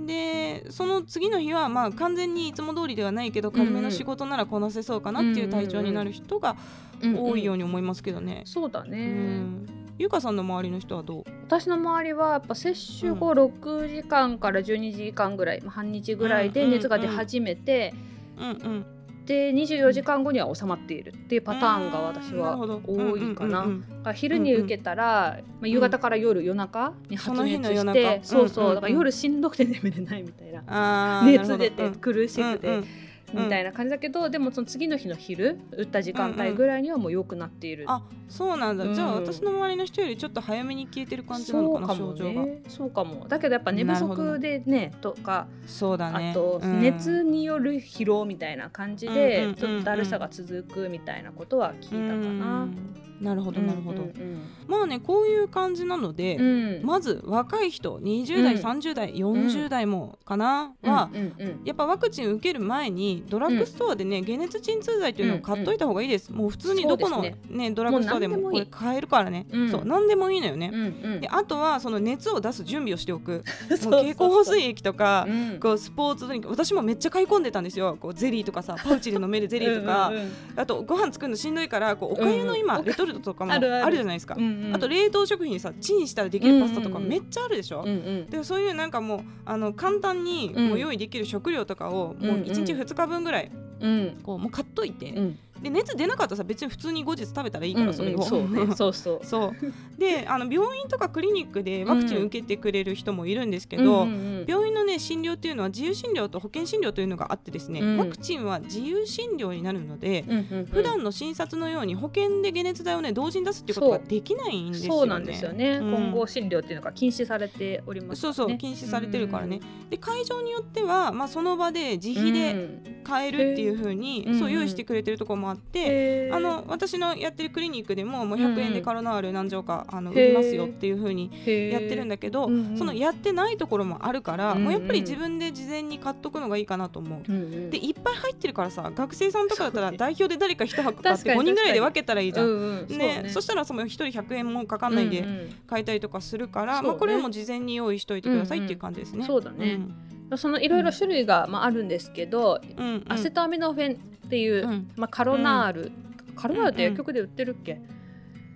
[0.01, 0.07] ん。
[0.07, 6.57] でその次の日はまあ完全にいつも通りではないけど軽めの仕事ならこなせそうかなっていう体調になる人が
[7.03, 8.42] うん多いようにに思いますけどね。
[8.44, 9.66] うそうだね、ん
[9.97, 11.25] ゆかさんの周りの人はどう？
[11.47, 17.95] 私の周りはやっぱ接種後6時間から12時間ぐらい、まあ半日ぐらいで熱が出始めて、
[18.37, 18.87] うんうん。
[19.25, 23.61] で24時間後には収まっているっていうパターンが私は多いかな。
[23.61, 28.25] うんうんうんだから昼に受けたら、まあ、夕方から夜、夜中に発熱夜して中。
[28.25, 31.23] そうそう、夜しんどくて眠れないみたいな。
[31.25, 32.85] 熱出て苦しくて、うんうん
[33.35, 38.94] みたいな感じだけど、でもその次の日の昼打った時間帯ぐらいにはもう良くなっている、あそうなんだ、うん。
[38.94, 42.62] じゃあ私の周りの人よりちょっと早めに消えてる感じなのかなそうかもね。
[42.68, 43.27] そうかも。
[43.29, 46.31] だけどやっぱ寝不足でねとかそうだね。
[46.31, 46.81] あとうん。
[46.81, 52.62] 熱による疲労みたいな感じうんうんうんうんでちょっとだるさが続くみたいなことは聞いたかな。
[52.62, 56.44] うんなるほどなるほど、うんまあねこういう感じなので、うん。
[56.44, 58.61] うんまず若い人20代、うん。
[58.61, 69.70] 30代40代もかな、は、うんうんやっぱワクチン受ける前にドラッグストアでね、解熱鎮痛剤っていうのを買っといた方がいいです、もう普通にどこのそうでねドラッグストアでもこれ買えるからね、うん。
[69.70, 71.20] そう何でもいいのよね、うんうん。
[71.20, 73.42] であとはその熱を出す準備をしておく。
[73.79, 75.61] そうもう経口補水液とかうん。
[75.61, 76.48] こうスポーツドリンク。
[76.48, 77.96] 私もめっちゃ買い込んでたんですよ。
[78.00, 80.09] こうゼリーとかさパウチで飲めるゼリーとか。
[80.09, 82.81] うんうんあとご飯作るのしんどいからこうおかゆの今、うん。
[82.81, 83.97] うんレトルトとかもあある。
[83.97, 84.75] じゃないですか、うんうん。
[84.75, 87.09] あと冷凍食品さチンしたらできるパスタとかうんうんうん。
[87.11, 88.27] めっちゃあるでしょ、うんうん。
[88.31, 94.19] でそういうなんかもうあの簡単にうんもう用意できる食料とかをうんもう1日2日分ぐらいうん。
[94.23, 98.75] こうもう買っといて、うんで熱出なかったらさ別に普通に後日食べたらいいからそれを、うんうんそうね。
[98.77, 99.27] そうそう。
[99.27, 99.99] そう。
[99.99, 107.97] であの病院とかクリニックでワクチン受けてくれる人もいるんですけど、うんうんうん病院のね診療っていうのは自由診療と保険診療というのがあってですね、うん。
[107.97, 110.67] ワクチンは自由診療になるので、うんうんうん。
[110.67, 114.99] 普段の診察のように保険で解熱剤をね同時に出すっていうことができないんですよね。
[114.99, 115.93] そうなんですよね、うん。
[115.93, 124.38] 混合診療っていうのが禁止されておりますそうそう禁止されてるからね、で会場によっては、まあ、その場で自費で買えるっていう風に、うん。
[124.38, 131.75] そう用意してくれてるところもあって、あの私のやってるクリニックでももう100円でカロナール何錠かあの売りますよっていう風にへー。
[131.75, 132.45] やってるんだけど、
[132.77, 137.71] そのやってないところもあるから、もうやっぱり自分で事前に買っとくのがいいかなと思う。
[137.71, 142.87] でいっぱい入ってるからさ学生さんとかだったら代表で誰か1箱買って確かに5人ぐらいで分けたらいいじゃん。
[142.89, 145.25] ねそしたらその1人100円もかかんないで
[145.67, 149.25] 買えたりとかするから、まあ、これも事前に用意しといてくださいっていう感じですね。
[149.27, 149.75] そうだね。
[149.75, 149.95] ん。
[150.37, 152.61] そのいろいろ種類が、まあ、あるんですけど、
[153.09, 154.90] アセトアミノフェンっていう、うん。
[154.97, 155.92] まあ、カロナール、
[156.35, 157.81] カロナールって薬局で売ってるっけ、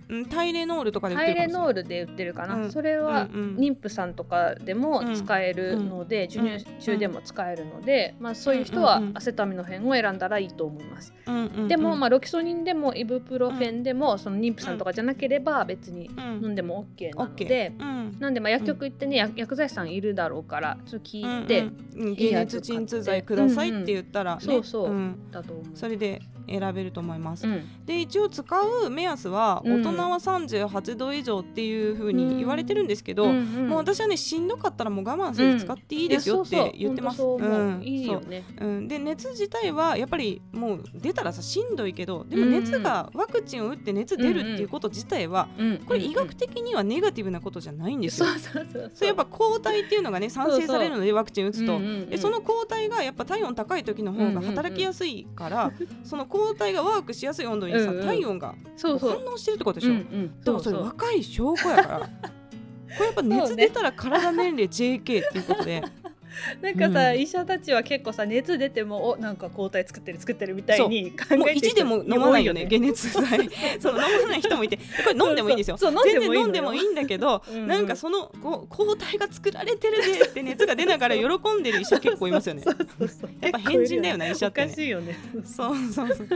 [0.09, 1.65] うんタイレノールとかで売っタイレてるかもしれない。
[1.65, 2.71] ノールで売ってるかな、うん。
[2.71, 11.13] それは妊婦さんとかでも使えるので、授乳中でも使えるので、まあ、そういう人はアセトアミノフェンを選んだらいいと思います、
[11.67, 16.45] でも、まあ、ロキソニンでもイブプロフェンでも、その妊婦さんとかじゃなければ別にうん。
[16.45, 17.73] 飲んでも OK なオッケので、
[18.19, 24.41] なんでまあ薬局行ってね、や薬剤師さんいるだろうからちょっと聞いて、うんう解熱鎮痛剤くださいって言ったら、ね。
[24.41, 25.31] そうそう、ん。
[25.31, 25.65] だと思う。
[25.75, 27.47] それで選べると思います。
[27.47, 27.85] うん。
[27.85, 29.81] で一応使う目安はうん。
[29.81, 33.69] 大人は38度以上っていう風に言われてるんですけど、うんうん。
[33.69, 37.21] もう私はねしんどかったらもう我慢せず使っていいですよって言ってます。
[37.21, 38.43] うんいいよね。
[38.57, 48.27] そううん、で熱自体はやっぱりもう出たらさしんどいけどでも熱がワクチンを打って熱出るっていうこと自体はうんこれ医学的にはネガティブなことじゃないんですよ。
[48.27, 55.71] そうそうそうそれやっぱ抗体っていうのがね産生されるのでワクチン打つと、うんうんうんでその抗体がやっぱ体温高い時の方が働きやすいから、
[56.03, 58.05] その抗体がワークしやすい温度にさ、うんうん。
[58.05, 60.39] 体温が反応してるってことでしょ、うんうん。
[60.41, 61.99] だからそれ若い証拠やから。
[61.99, 62.09] こ
[62.99, 65.83] れやっぱ熱出たら体年齢 JK っていうことで、
[66.61, 67.19] なんかさ、うん。
[67.19, 71.47] 医者たちは結構さ熱出てもおなんか抗体作ってる作ってるみたいに考もう。
[71.47, 73.49] 1えてる人でも飲まないよね多解熱剤。
[73.79, 74.77] その飲まない人もいて。
[74.77, 75.77] これ飲んでもいいんですよ。
[75.77, 77.67] 全然飲飲んでもいいんでもいいんだけど うんうん。
[77.67, 82.61] なんかそのこう抗体が作られてるでって熱が出ながら喜んでる医者結構いますよね。
[82.63, 83.29] そうそうそう。
[83.41, 84.67] やっぱ変人だよね医者ってね。
[84.67, 85.17] おかしいよね。
[85.45, 86.07] そうそう。
[86.09, 86.27] そう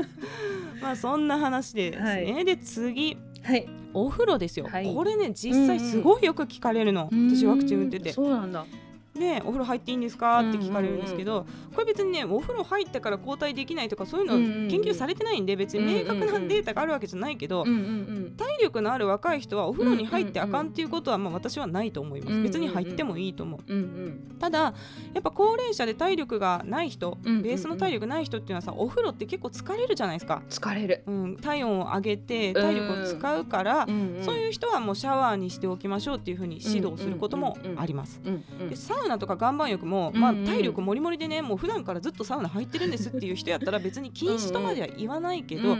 [0.82, 3.17] まあそんな話でですね、はで次。
[3.43, 3.67] はい。
[3.93, 4.93] お風呂ですよ、はい。
[4.93, 8.12] これね実際すごいよく聞かれるの、私ワクチン打ってて。
[8.12, 8.65] そうなんだ
[9.13, 10.39] でお風呂入っていいんですか？
[10.39, 23.60] って聞かれるんですけど、これ別にねお風呂入ったから抗体できないとかそういうのうんうんうん研究されてないんで別に明確なデータがあるわけじゃないけど、うんうん体力のある若い人はお風呂に入ってあかんっていうことはまあ私はないと思います、うんうんうん別に入ってもいいと思う。
[23.67, 24.73] うんうんただ
[25.13, 27.43] やっぱ高齢者で体力がない人、うんうんうん。
[27.43, 38.19] ベースの体力ない人っていうのはさお風呂って結構疲れるじゃないですか、疲れる、うん、体温を上げて体力を使うから、そうういう人はもうシャワーにしておきましょうっていうふうに指導することもあります。
[38.23, 38.69] ん、うんうん。
[38.69, 45.78] でサウナとか岩盤浴も、まあ、体力もりもりでねもう普段からずっとサウナ入ってるんですっていう人やったら別に禁止とまでは言わないけど、やっ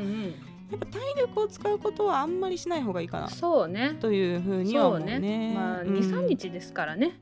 [0.80, 3.30] ぱ体力を使うことはあんまりしない方がいいかな。
[3.30, 3.96] そうね。
[4.00, 5.20] というふうにはそう思うね。
[5.20, 7.20] ねまあうん23日ですからね、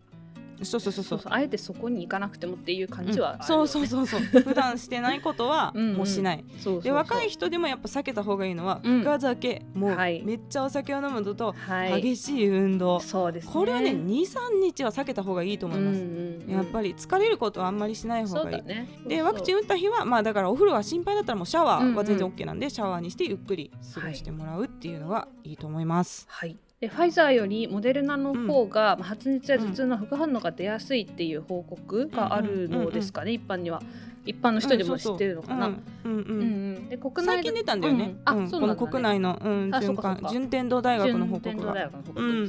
[0.64, 1.22] そうそうそうそう。
[1.26, 4.22] あえてそこに行かなくてもっていう感じはあるよね、そうそうそうそう。
[4.42, 5.96] 普段してないことは うんうん。
[5.98, 6.44] もうしない。
[6.84, 9.00] で若い人でもやっぱ避けた方がいいのはうん。
[9.02, 10.22] 深酒、もうはい。
[10.24, 12.02] めっちゃお酒を飲むのとはい。
[12.02, 13.54] 激しい運動、そうですね。
[13.54, 16.00] これはね23日は避けた方がいいと思います。
[16.00, 16.54] うんうんうん。
[16.54, 18.64] やっぱり疲れることはあんまりしない方がいい。
[18.64, 18.88] ね。
[19.08, 26.26] でワクチンン打った日はまあだからお風呂が心配だったらもうシャワーは全然 OK なんで、シャワーにしてゆっくり過ごしてもらうっていうのがいいと思います。
[26.30, 33.82] はいでファイザーよりモデルナの方が、まあ発熱や頭痛の副反応が出やすいっていう報告があるのですかね、一般には。
[34.26, 35.70] 一般の人でも知ってるのかな。
[35.70, 38.06] で国内最近出たんだよね。
[38.06, 38.22] うん。
[38.26, 38.50] あうん。
[38.50, 41.92] そうなん国内の、うん、循順天堂大学の報告が。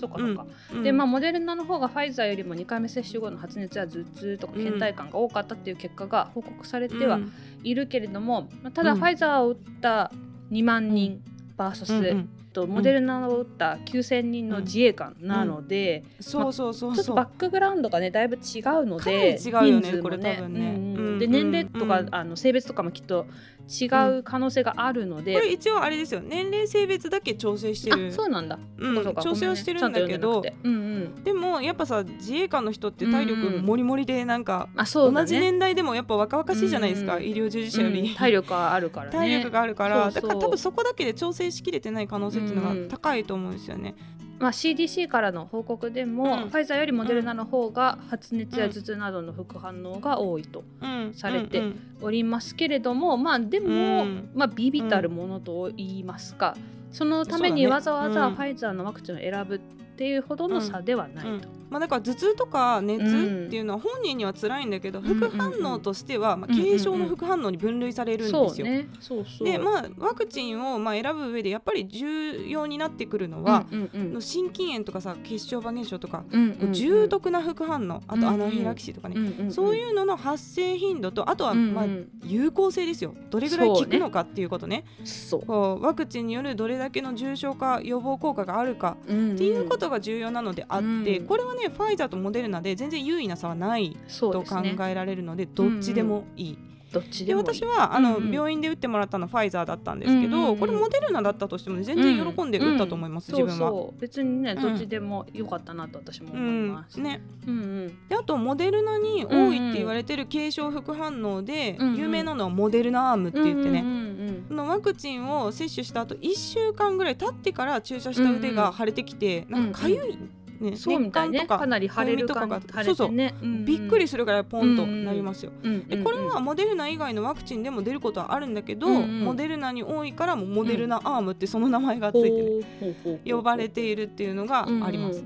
[0.00, 0.82] そうかそうか、うん。
[0.82, 7.32] でまあモデルナの方がファイザーよりも2回目接種後の発熱や頭痛とか倦怠感が多かったっていう結果が報告されてはうん
[7.64, 8.98] いるけれども、まあただうん。
[8.98, 10.10] ファイザーを打った
[10.50, 11.22] 2万人
[11.56, 17.26] VS、とモデルナを打った9000人の自衛官なので、そうそうそうちょっとバッ。
[17.26, 20.74] クグラウンドがねだいぶ違うので違うよね人数もこれ多分ね。
[20.76, 23.26] うんで年齢とか、うんあの性別とかもきっと
[23.68, 23.86] 違
[24.18, 26.20] う可能性があるので、これ一応あれですよ。
[26.20, 28.08] 年齢性別だけ調整してる。
[28.08, 30.42] あそうなんだ、うん調整はしてるんだけど。
[30.42, 30.76] ねうんう
[31.20, 31.24] ん。
[31.24, 35.26] でもやっぱさ自衛官の人って体力もりもりでなんか、あそうだね。
[35.26, 39.12] 同じ年代でもやっぱ若々しいじゃないですか、うん医療従事者より、うん体力はあるからね。
[39.12, 40.10] 体力があるから。
[40.10, 43.94] だから多分そこだけで調整しきれてない可能性っていうのが高いと思うんですよね。
[44.38, 46.48] まあ、CDC からの報告でも、うん。
[46.48, 51.14] ファイザーよりモデルナの方が発熱や頭痛などの副反応が多いとうん。
[51.14, 54.30] されてうんおりますけれどもまあでも、うん。
[54.34, 56.56] まあ、ビビたるものと言いますか、
[56.90, 59.60] そのためにわざわざうんファイザーのワクチンを選ぶっ
[59.96, 61.30] ていうほどの差ではないと。
[61.30, 61.40] うん。
[61.70, 63.46] まあ、だから頭痛とか熱うん。
[63.46, 65.16] っていうのは本人には辛いんだけど、んうんうん。
[65.18, 66.66] 副反応としては、まあ、うんうんうん。
[66.66, 68.48] 軽症の副反応に分類されるんですよ。
[68.50, 68.88] そうね。
[69.00, 69.46] そうそう。
[69.46, 74.22] でまあワクチンをまあ選ぶ上でやっぱり重要になってくるのは、うんうんうん。
[74.22, 76.72] 心筋炎とかさ血小板現象とか、うんうんうん。
[76.72, 81.84] 重篤な副反応あとアナフィラキシーとかね、うんうんうんそういうのの発生頻度とあとはうんうんまあ
[82.24, 83.14] 有効性ですよ。
[83.30, 84.84] どれぐらい効くのかっていうことね。
[85.04, 96.58] そうこうワクチンによるどれだけの重症化予防効果があるかっっていうことが重要なのであって、うんこれはねファイザーとモデルナで全然優位な差はないと考えられるのでどっちでもいい。
[96.92, 98.32] どっちで私はあの、うんうん。
[98.32, 100.50] 病院で打ってもらったのはファイザーだったんですけど、うんうん。
[100.50, 103.38] うんこれモデルナだったとしてもね全然喜んで打ったと思います、うん。
[103.38, 103.70] 自分は。
[103.70, 104.00] そうそう。
[104.00, 106.98] 別にねんどっちでも良かったなと私も思います。
[106.98, 107.22] うん、ね。
[107.46, 108.08] うんうん。
[108.08, 111.96] であとモデルナに多いって言われてる軽症副反応で、うんうん。
[111.96, 114.12] 有名なのはモデルナアームって言ってね、うんうん
[114.48, 119.72] そのワクチンを接種した後1週間ぐらい経ってから注射した腕が腫れてきて、うんうんなん。
[119.72, 120.18] か痒い、
[120.62, 121.44] ねそうみたいね。
[121.46, 123.34] かなり腫れる感かが腫れてね。
[123.64, 125.52] びっくりすするぐらいポンとなりますよ。
[125.62, 129.24] るでこれはモデルナ以外のワクチンでも出ることはあるんだけど、うんうん。
[129.24, 135.24] モデルナに多いからもうモデルナアームってその名前がついて、ね呼ばれているっていうのがあります。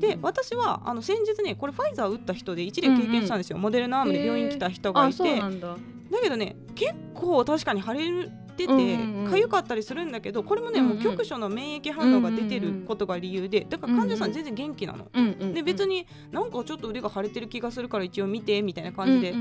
[0.00, 5.48] で私はあの先日ねこれファイザー打った人で一例経験したんですよ、モデルナアームで病院来た人があいて、だ。
[5.48, 5.76] だ
[6.22, 9.32] けどね結構確かに腫れててうんうんうん。
[9.32, 15.08] 痒かったりするんだけどこれもね、もう局所の免疫反応が出てることが理由でだから患者さん全然元気なの。
[15.54, 19.34] で別にになんかちょっと腕が腫れてる気がするから一応見てみたいな感じで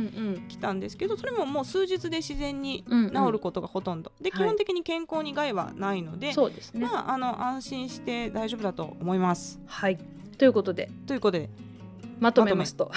[0.47, 4.11] 来たんですけどそれももう数日で自然に治ることがほとんど。
[4.21, 4.47] で基はい。
[4.49, 6.81] 本的に健康に害はないので、そうですね。
[6.85, 9.59] まああの安心して大丈夫だと思います。
[9.65, 9.97] はい。
[10.37, 10.89] ということで。
[11.07, 11.49] ということで
[12.19, 12.91] まとめますと。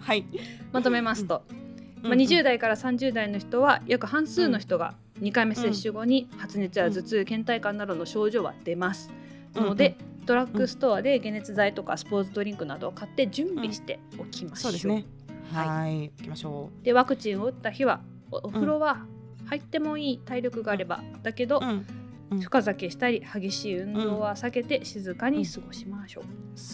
[0.00, 0.24] はい、
[0.72, 1.42] まとめますと。
[2.02, 9.10] まあ、 うん20代から30代の人は約半数の人が2回目接種後に発熱や頭痛、倦怠感などの症状は出ます。
[9.54, 14.70] ので、ドラッグストアで解熱剤とかスポーツドリンクなどを買って準備しておきましょう。
[14.70, 15.06] そうですね。
[15.52, 19.04] はいはい、行きましょでワクチンを打った日はおお風呂は
[19.46, 21.64] 入ってもいい体力があればだけど、う。
[21.64, 21.86] うん、うん
[22.40, 26.24] 深酒したり激しい運動は避けて静かに過ごしましょう。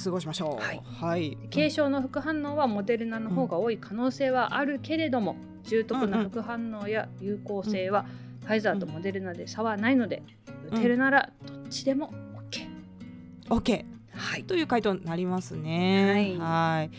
[0.05, 0.65] 過ごしましょう。
[0.65, 1.37] はいはい。
[1.53, 12.13] 軽症の副反応はモデルナの方が多い可能性はあるけれども、重篤な副反応や有効性はファイザーとモデルナで差はないので、うん打てるならどっちでも
[12.51, 12.69] OK。
[13.51, 14.17] オッケー。
[14.17, 14.45] はい。
[14.45, 16.37] という回答になりますね。
[16.39, 16.91] はいい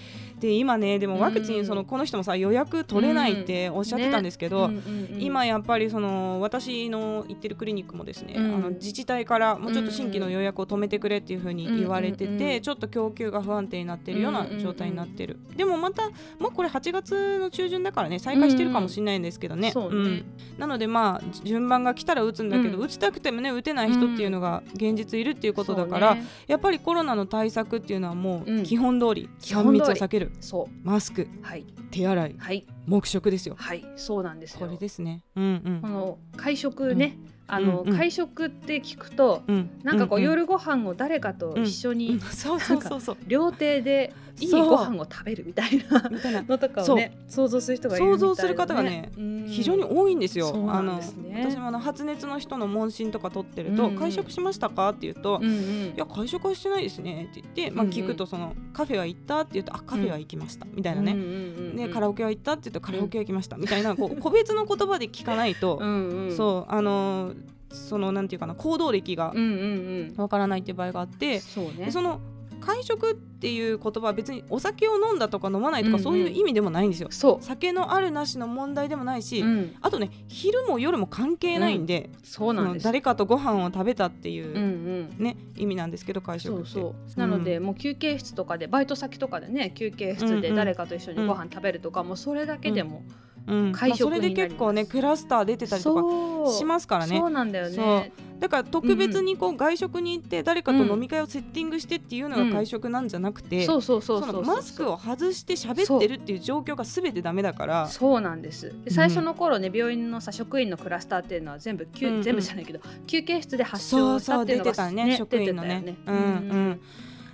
[0.41, 4.81] で今ねでもワクチンそのこの人もさ予約取れないっておっしゃってたんですけど、ね。
[4.85, 8.55] うんうんうん今やっぱりその私の行ってるクリニックもですね、うん。
[8.55, 16.09] あの自治体からもうちょっと新規の予約を止めてくれっていうふうに言われてて、ちょっと供給が不安定になってるような状態になってる、でもまた
[16.39, 20.09] もうこれ8月の中旬だからね再開してるかもしれないんですけどね,、そうね。
[20.09, 20.25] ん。
[20.57, 22.83] なのでまあ順番が来たら打つんだけど、うん。
[22.85, 29.81] 打ちたくてもね打てない人っていうのが現実いるっていうことだから、やっぱりコロナの対策っていうのはもう基本通り3基本通り。
[29.81, 31.65] 密を避けるそマスクうはい。
[31.91, 32.65] 手洗いはい。
[32.87, 33.55] 黙食ですよ。
[33.57, 33.85] はい。
[33.95, 34.59] そうなんですよ。
[34.59, 35.23] これですね。
[35.35, 35.79] うんうん。
[35.81, 37.17] この会食ね、
[37.47, 37.97] あの、うんうん。
[37.97, 39.69] 会食って聞くとうん。
[39.83, 40.25] なんかこう、んん。
[40.25, 41.97] 夜ご飯を誰かと一緒うん。
[41.97, 43.17] にそうそうそうそう。
[43.27, 44.69] 料亭でいいそう。
[44.69, 46.41] ご飯を食べるみたいなみたいな。
[46.43, 47.17] のとかをね。
[47.27, 49.45] 想像する人がいるみたいな、ね、想像する方がねうん。
[49.47, 50.47] 非常に多いんですよ。
[50.49, 51.45] そうなんあのですね。
[51.49, 54.89] 私もあの発熱の人の問診とか取ってると、うんうん会食しましたか？
[54.89, 57.95] って言うと、いうんうんや会食はしてないですねって言って、まあ、うんうん。
[57.95, 59.41] 聞くとそのカフェは行った？
[59.41, 61.11] って言うとあカフェは行きました、みたいなね。
[61.13, 61.27] うんうんう
[61.73, 62.53] んね、カラオケは行った？
[62.53, 67.33] って言うとカラオケは行きました、みたいなこう個別の言葉で聞かないと、 うんうんそうあの
[67.69, 71.85] そのなんていうかな行動歴がうんうんわからないっていう場合があっうんて、そうね。
[71.85, 72.19] でその
[72.61, 76.03] 会食っていう言葉は別にお酒を飲んだとか飲まないとか、うんうん。
[76.03, 77.09] そういう意味でもないんですよ。
[77.11, 82.83] そ酒のあるなしの問題でもないし、う、うん、あとね昼も夜も関係ないんで、そうなんです。
[82.85, 85.15] 誰かとご飯を食べたっていうう、んうん。
[85.17, 86.69] ね意味なんですけど会食って。
[86.69, 87.19] そうそう。
[87.19, 90.55] なので、もう休憩室とかでバイト先とかでね休憩室でうんうん。
[90.55, 96.53] 誰かと一緒にご飯食べるとか、もうそれだけでも、うん会食まあそれで結構ねクラスター出てたりとかそう。
[96.53, 97.17] しますからね。
[97.17, 98.11] そうなんだよね。
[98.39, 108.21] だから特別にこう外食に行って誰かと飲み会をセッティングしてっていうのが会食なんじゃなくて、そうそうそうそそうのマスクを外して喋ってるっていう状況が全てダメだからそう。
[108.21, 108.73] なんです。
[108.83, 112.21] で最初の頃ね、病院のさ職員のクラスターっていうのは全部、きゅうんうん。
[112.23, 115.83] 全部じゃないけど休憩室で発症しそうそうたっていうのが出てたね職員のね。
[115.85, 116.81] 出てうんうん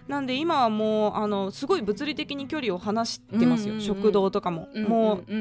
[0.07, 5.31] なんで今はもうあのすごい物理的に距離を離してますよ、食堂とかも、うんもう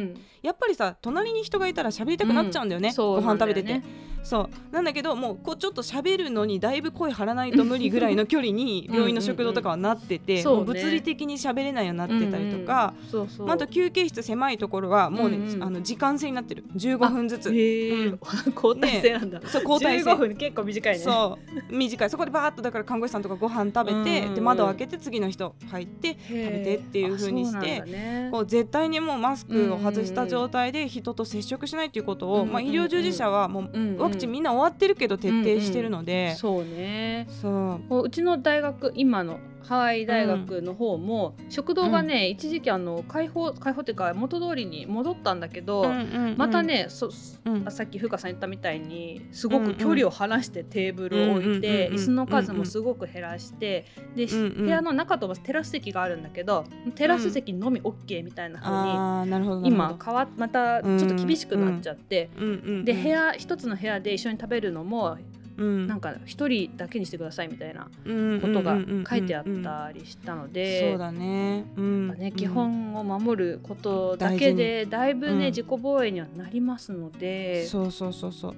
[0.43, 3.83] やっぱりさ隣に人がいたら喋りたくなっちゃうんだよね、うんご飯食べてて。
[4.27, 4.75] そう。
[4.75, 13.47] なんだけどもうこうちょっと喋るのにだいぶ声張らないと無理ぐらいの距離に病院の食堂とかはなってて物理的に喋れないようになってたりとか、そうそう。
[13.47, 16.65] まあ、あと休憩室狭いところはもうね、あの時間制になってる。
[16.75, 17.55] 15分ずつ。
[17.55, 20.11] 交代制なんだ、そう交代制。
[20.11, 20.99] 15分結構短いね。
[20.99, 21.39] そ
[21.71, 21.77] う。
[21.77, 22.11] 短い。
[22.11, 37.27] そこでバーッとだから看護師さんとかご飯食べて、で窓開けて次の人入って食食べてっていう風にしてね、こう絶対にもうマスクを外した状態で人と接触しないということを、まあ、医療従事者はもうワクチンみんな終わってるけど徹底してるので、そうね。
[37.41, 45.85] そううちの大学今のハワイ大学の方も、食堂がね、一時期あの開放開放っていうか元通りに戻ったんだけど、
[46.37, 47.09] また、ね、そ
[47.45, 47.67] うん。
[47.71, 56.65] さっき風花さん言ったみたいにすごく距離を離してテーブルを置いて、椅子の数もすごく減らして、で、部屋の中ともテラス席があるんだけど
[56.95, 62.31] テラス席のみ OK みたいな風に、今変わまたちょっと厳しくなっちゃって、
[62.85, 65.17] で部屋一つの部屋で一緒に食べるのも
[65.57, 65.87] うん。
[65.87, 68.41] なんか一人だけにしてくださいみたいなうん。
[68.41, 68.79] ことが
[69.09, 70.91] 書いてあったりしたので。
[70.91, 72.09] そうだね,、うん。
[72.19, 75.39] ね、基本を守ることだけでだいぶね、うん。
[75.47, 77.67] 自己防衛にはなりますので。
[77.67, 78.55] そうそうそうそう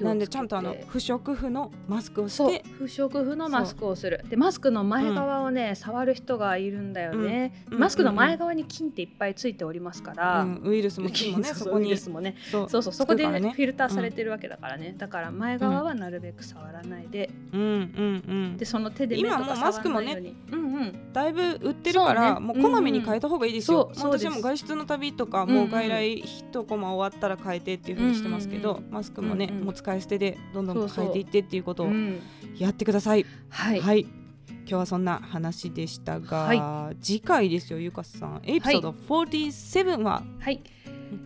[0.00, 2.64] なんでちゃんとあの不織布のマスクをして。
[2.78, 4.24] 不織布のマスクをする。
[4.28, 7.78] でマスクの前側をね、触る人がいるんだよね、うん。
[7.78, 10.60] マスクの前側に菌っていっぱいついておりますから、うん。
[10.64, 11.86] ウイルスも菌もね そこに。
[11.86, 12.36] ウイルスもね。
[12.50, 12.70] そう。
[12.70, 17.60] そうそこで、ねフィルターされてるわけだからね、だから前側はなるべく触らないで、うん。
[17.60, 21.12] うんうんでその手で目とか今もうマスクもねうんうん。
[21.12, 22.40] だいぶ売ってるから、ね。
[22.40, 32.20] もうこまめに変えた方がいいですよ、うんうん私も外出の旅とか、うんうんもう外来一コマ終わったら変えてっていうふうにしてますけど、うんうんマスクもね、うんうんもう使い捨てでどんどん変えていってっていうことをうん
[32.58, 34.00] やってください、はい、はい。
[34.00, 38.42] 今日はそんな話でしたが、は次回ですよゆかさん。
[38.44, 40.60] エピソード47は、はい、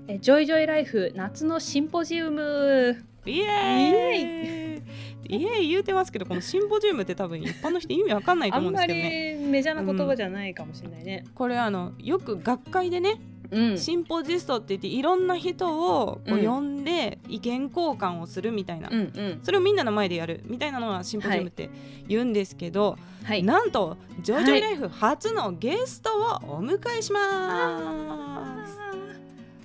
[0.06, 3.04] えジョイジョイライフ夏のシンポジウム。
[3.24, 5.38] イエーイ。
[5.38, 5.68] イエーイ。
[5.68, 9.36] 言うてますけどこのシンポジウムって多分一般の人意味わかんないとあ思うんんでますけどね。
[9.40, 11.24] りメジャーな言葉じゃないかもしれないね。
[11.34, 13.20] これあのよく学会でね
[13.52, 21.70] うん、シンポジストって言っていろんな人をこううん呼んで意見交換をするみたいな、うんうんそれをみんなの前でやるみたいなのがシンポジウムって
[22.08, 23.42] 言うんですけど、はい。
[23.42, 27.24] なんと「ジョジョイライフ」初のゲストをお迎えします。
[27.24, 28.66] あ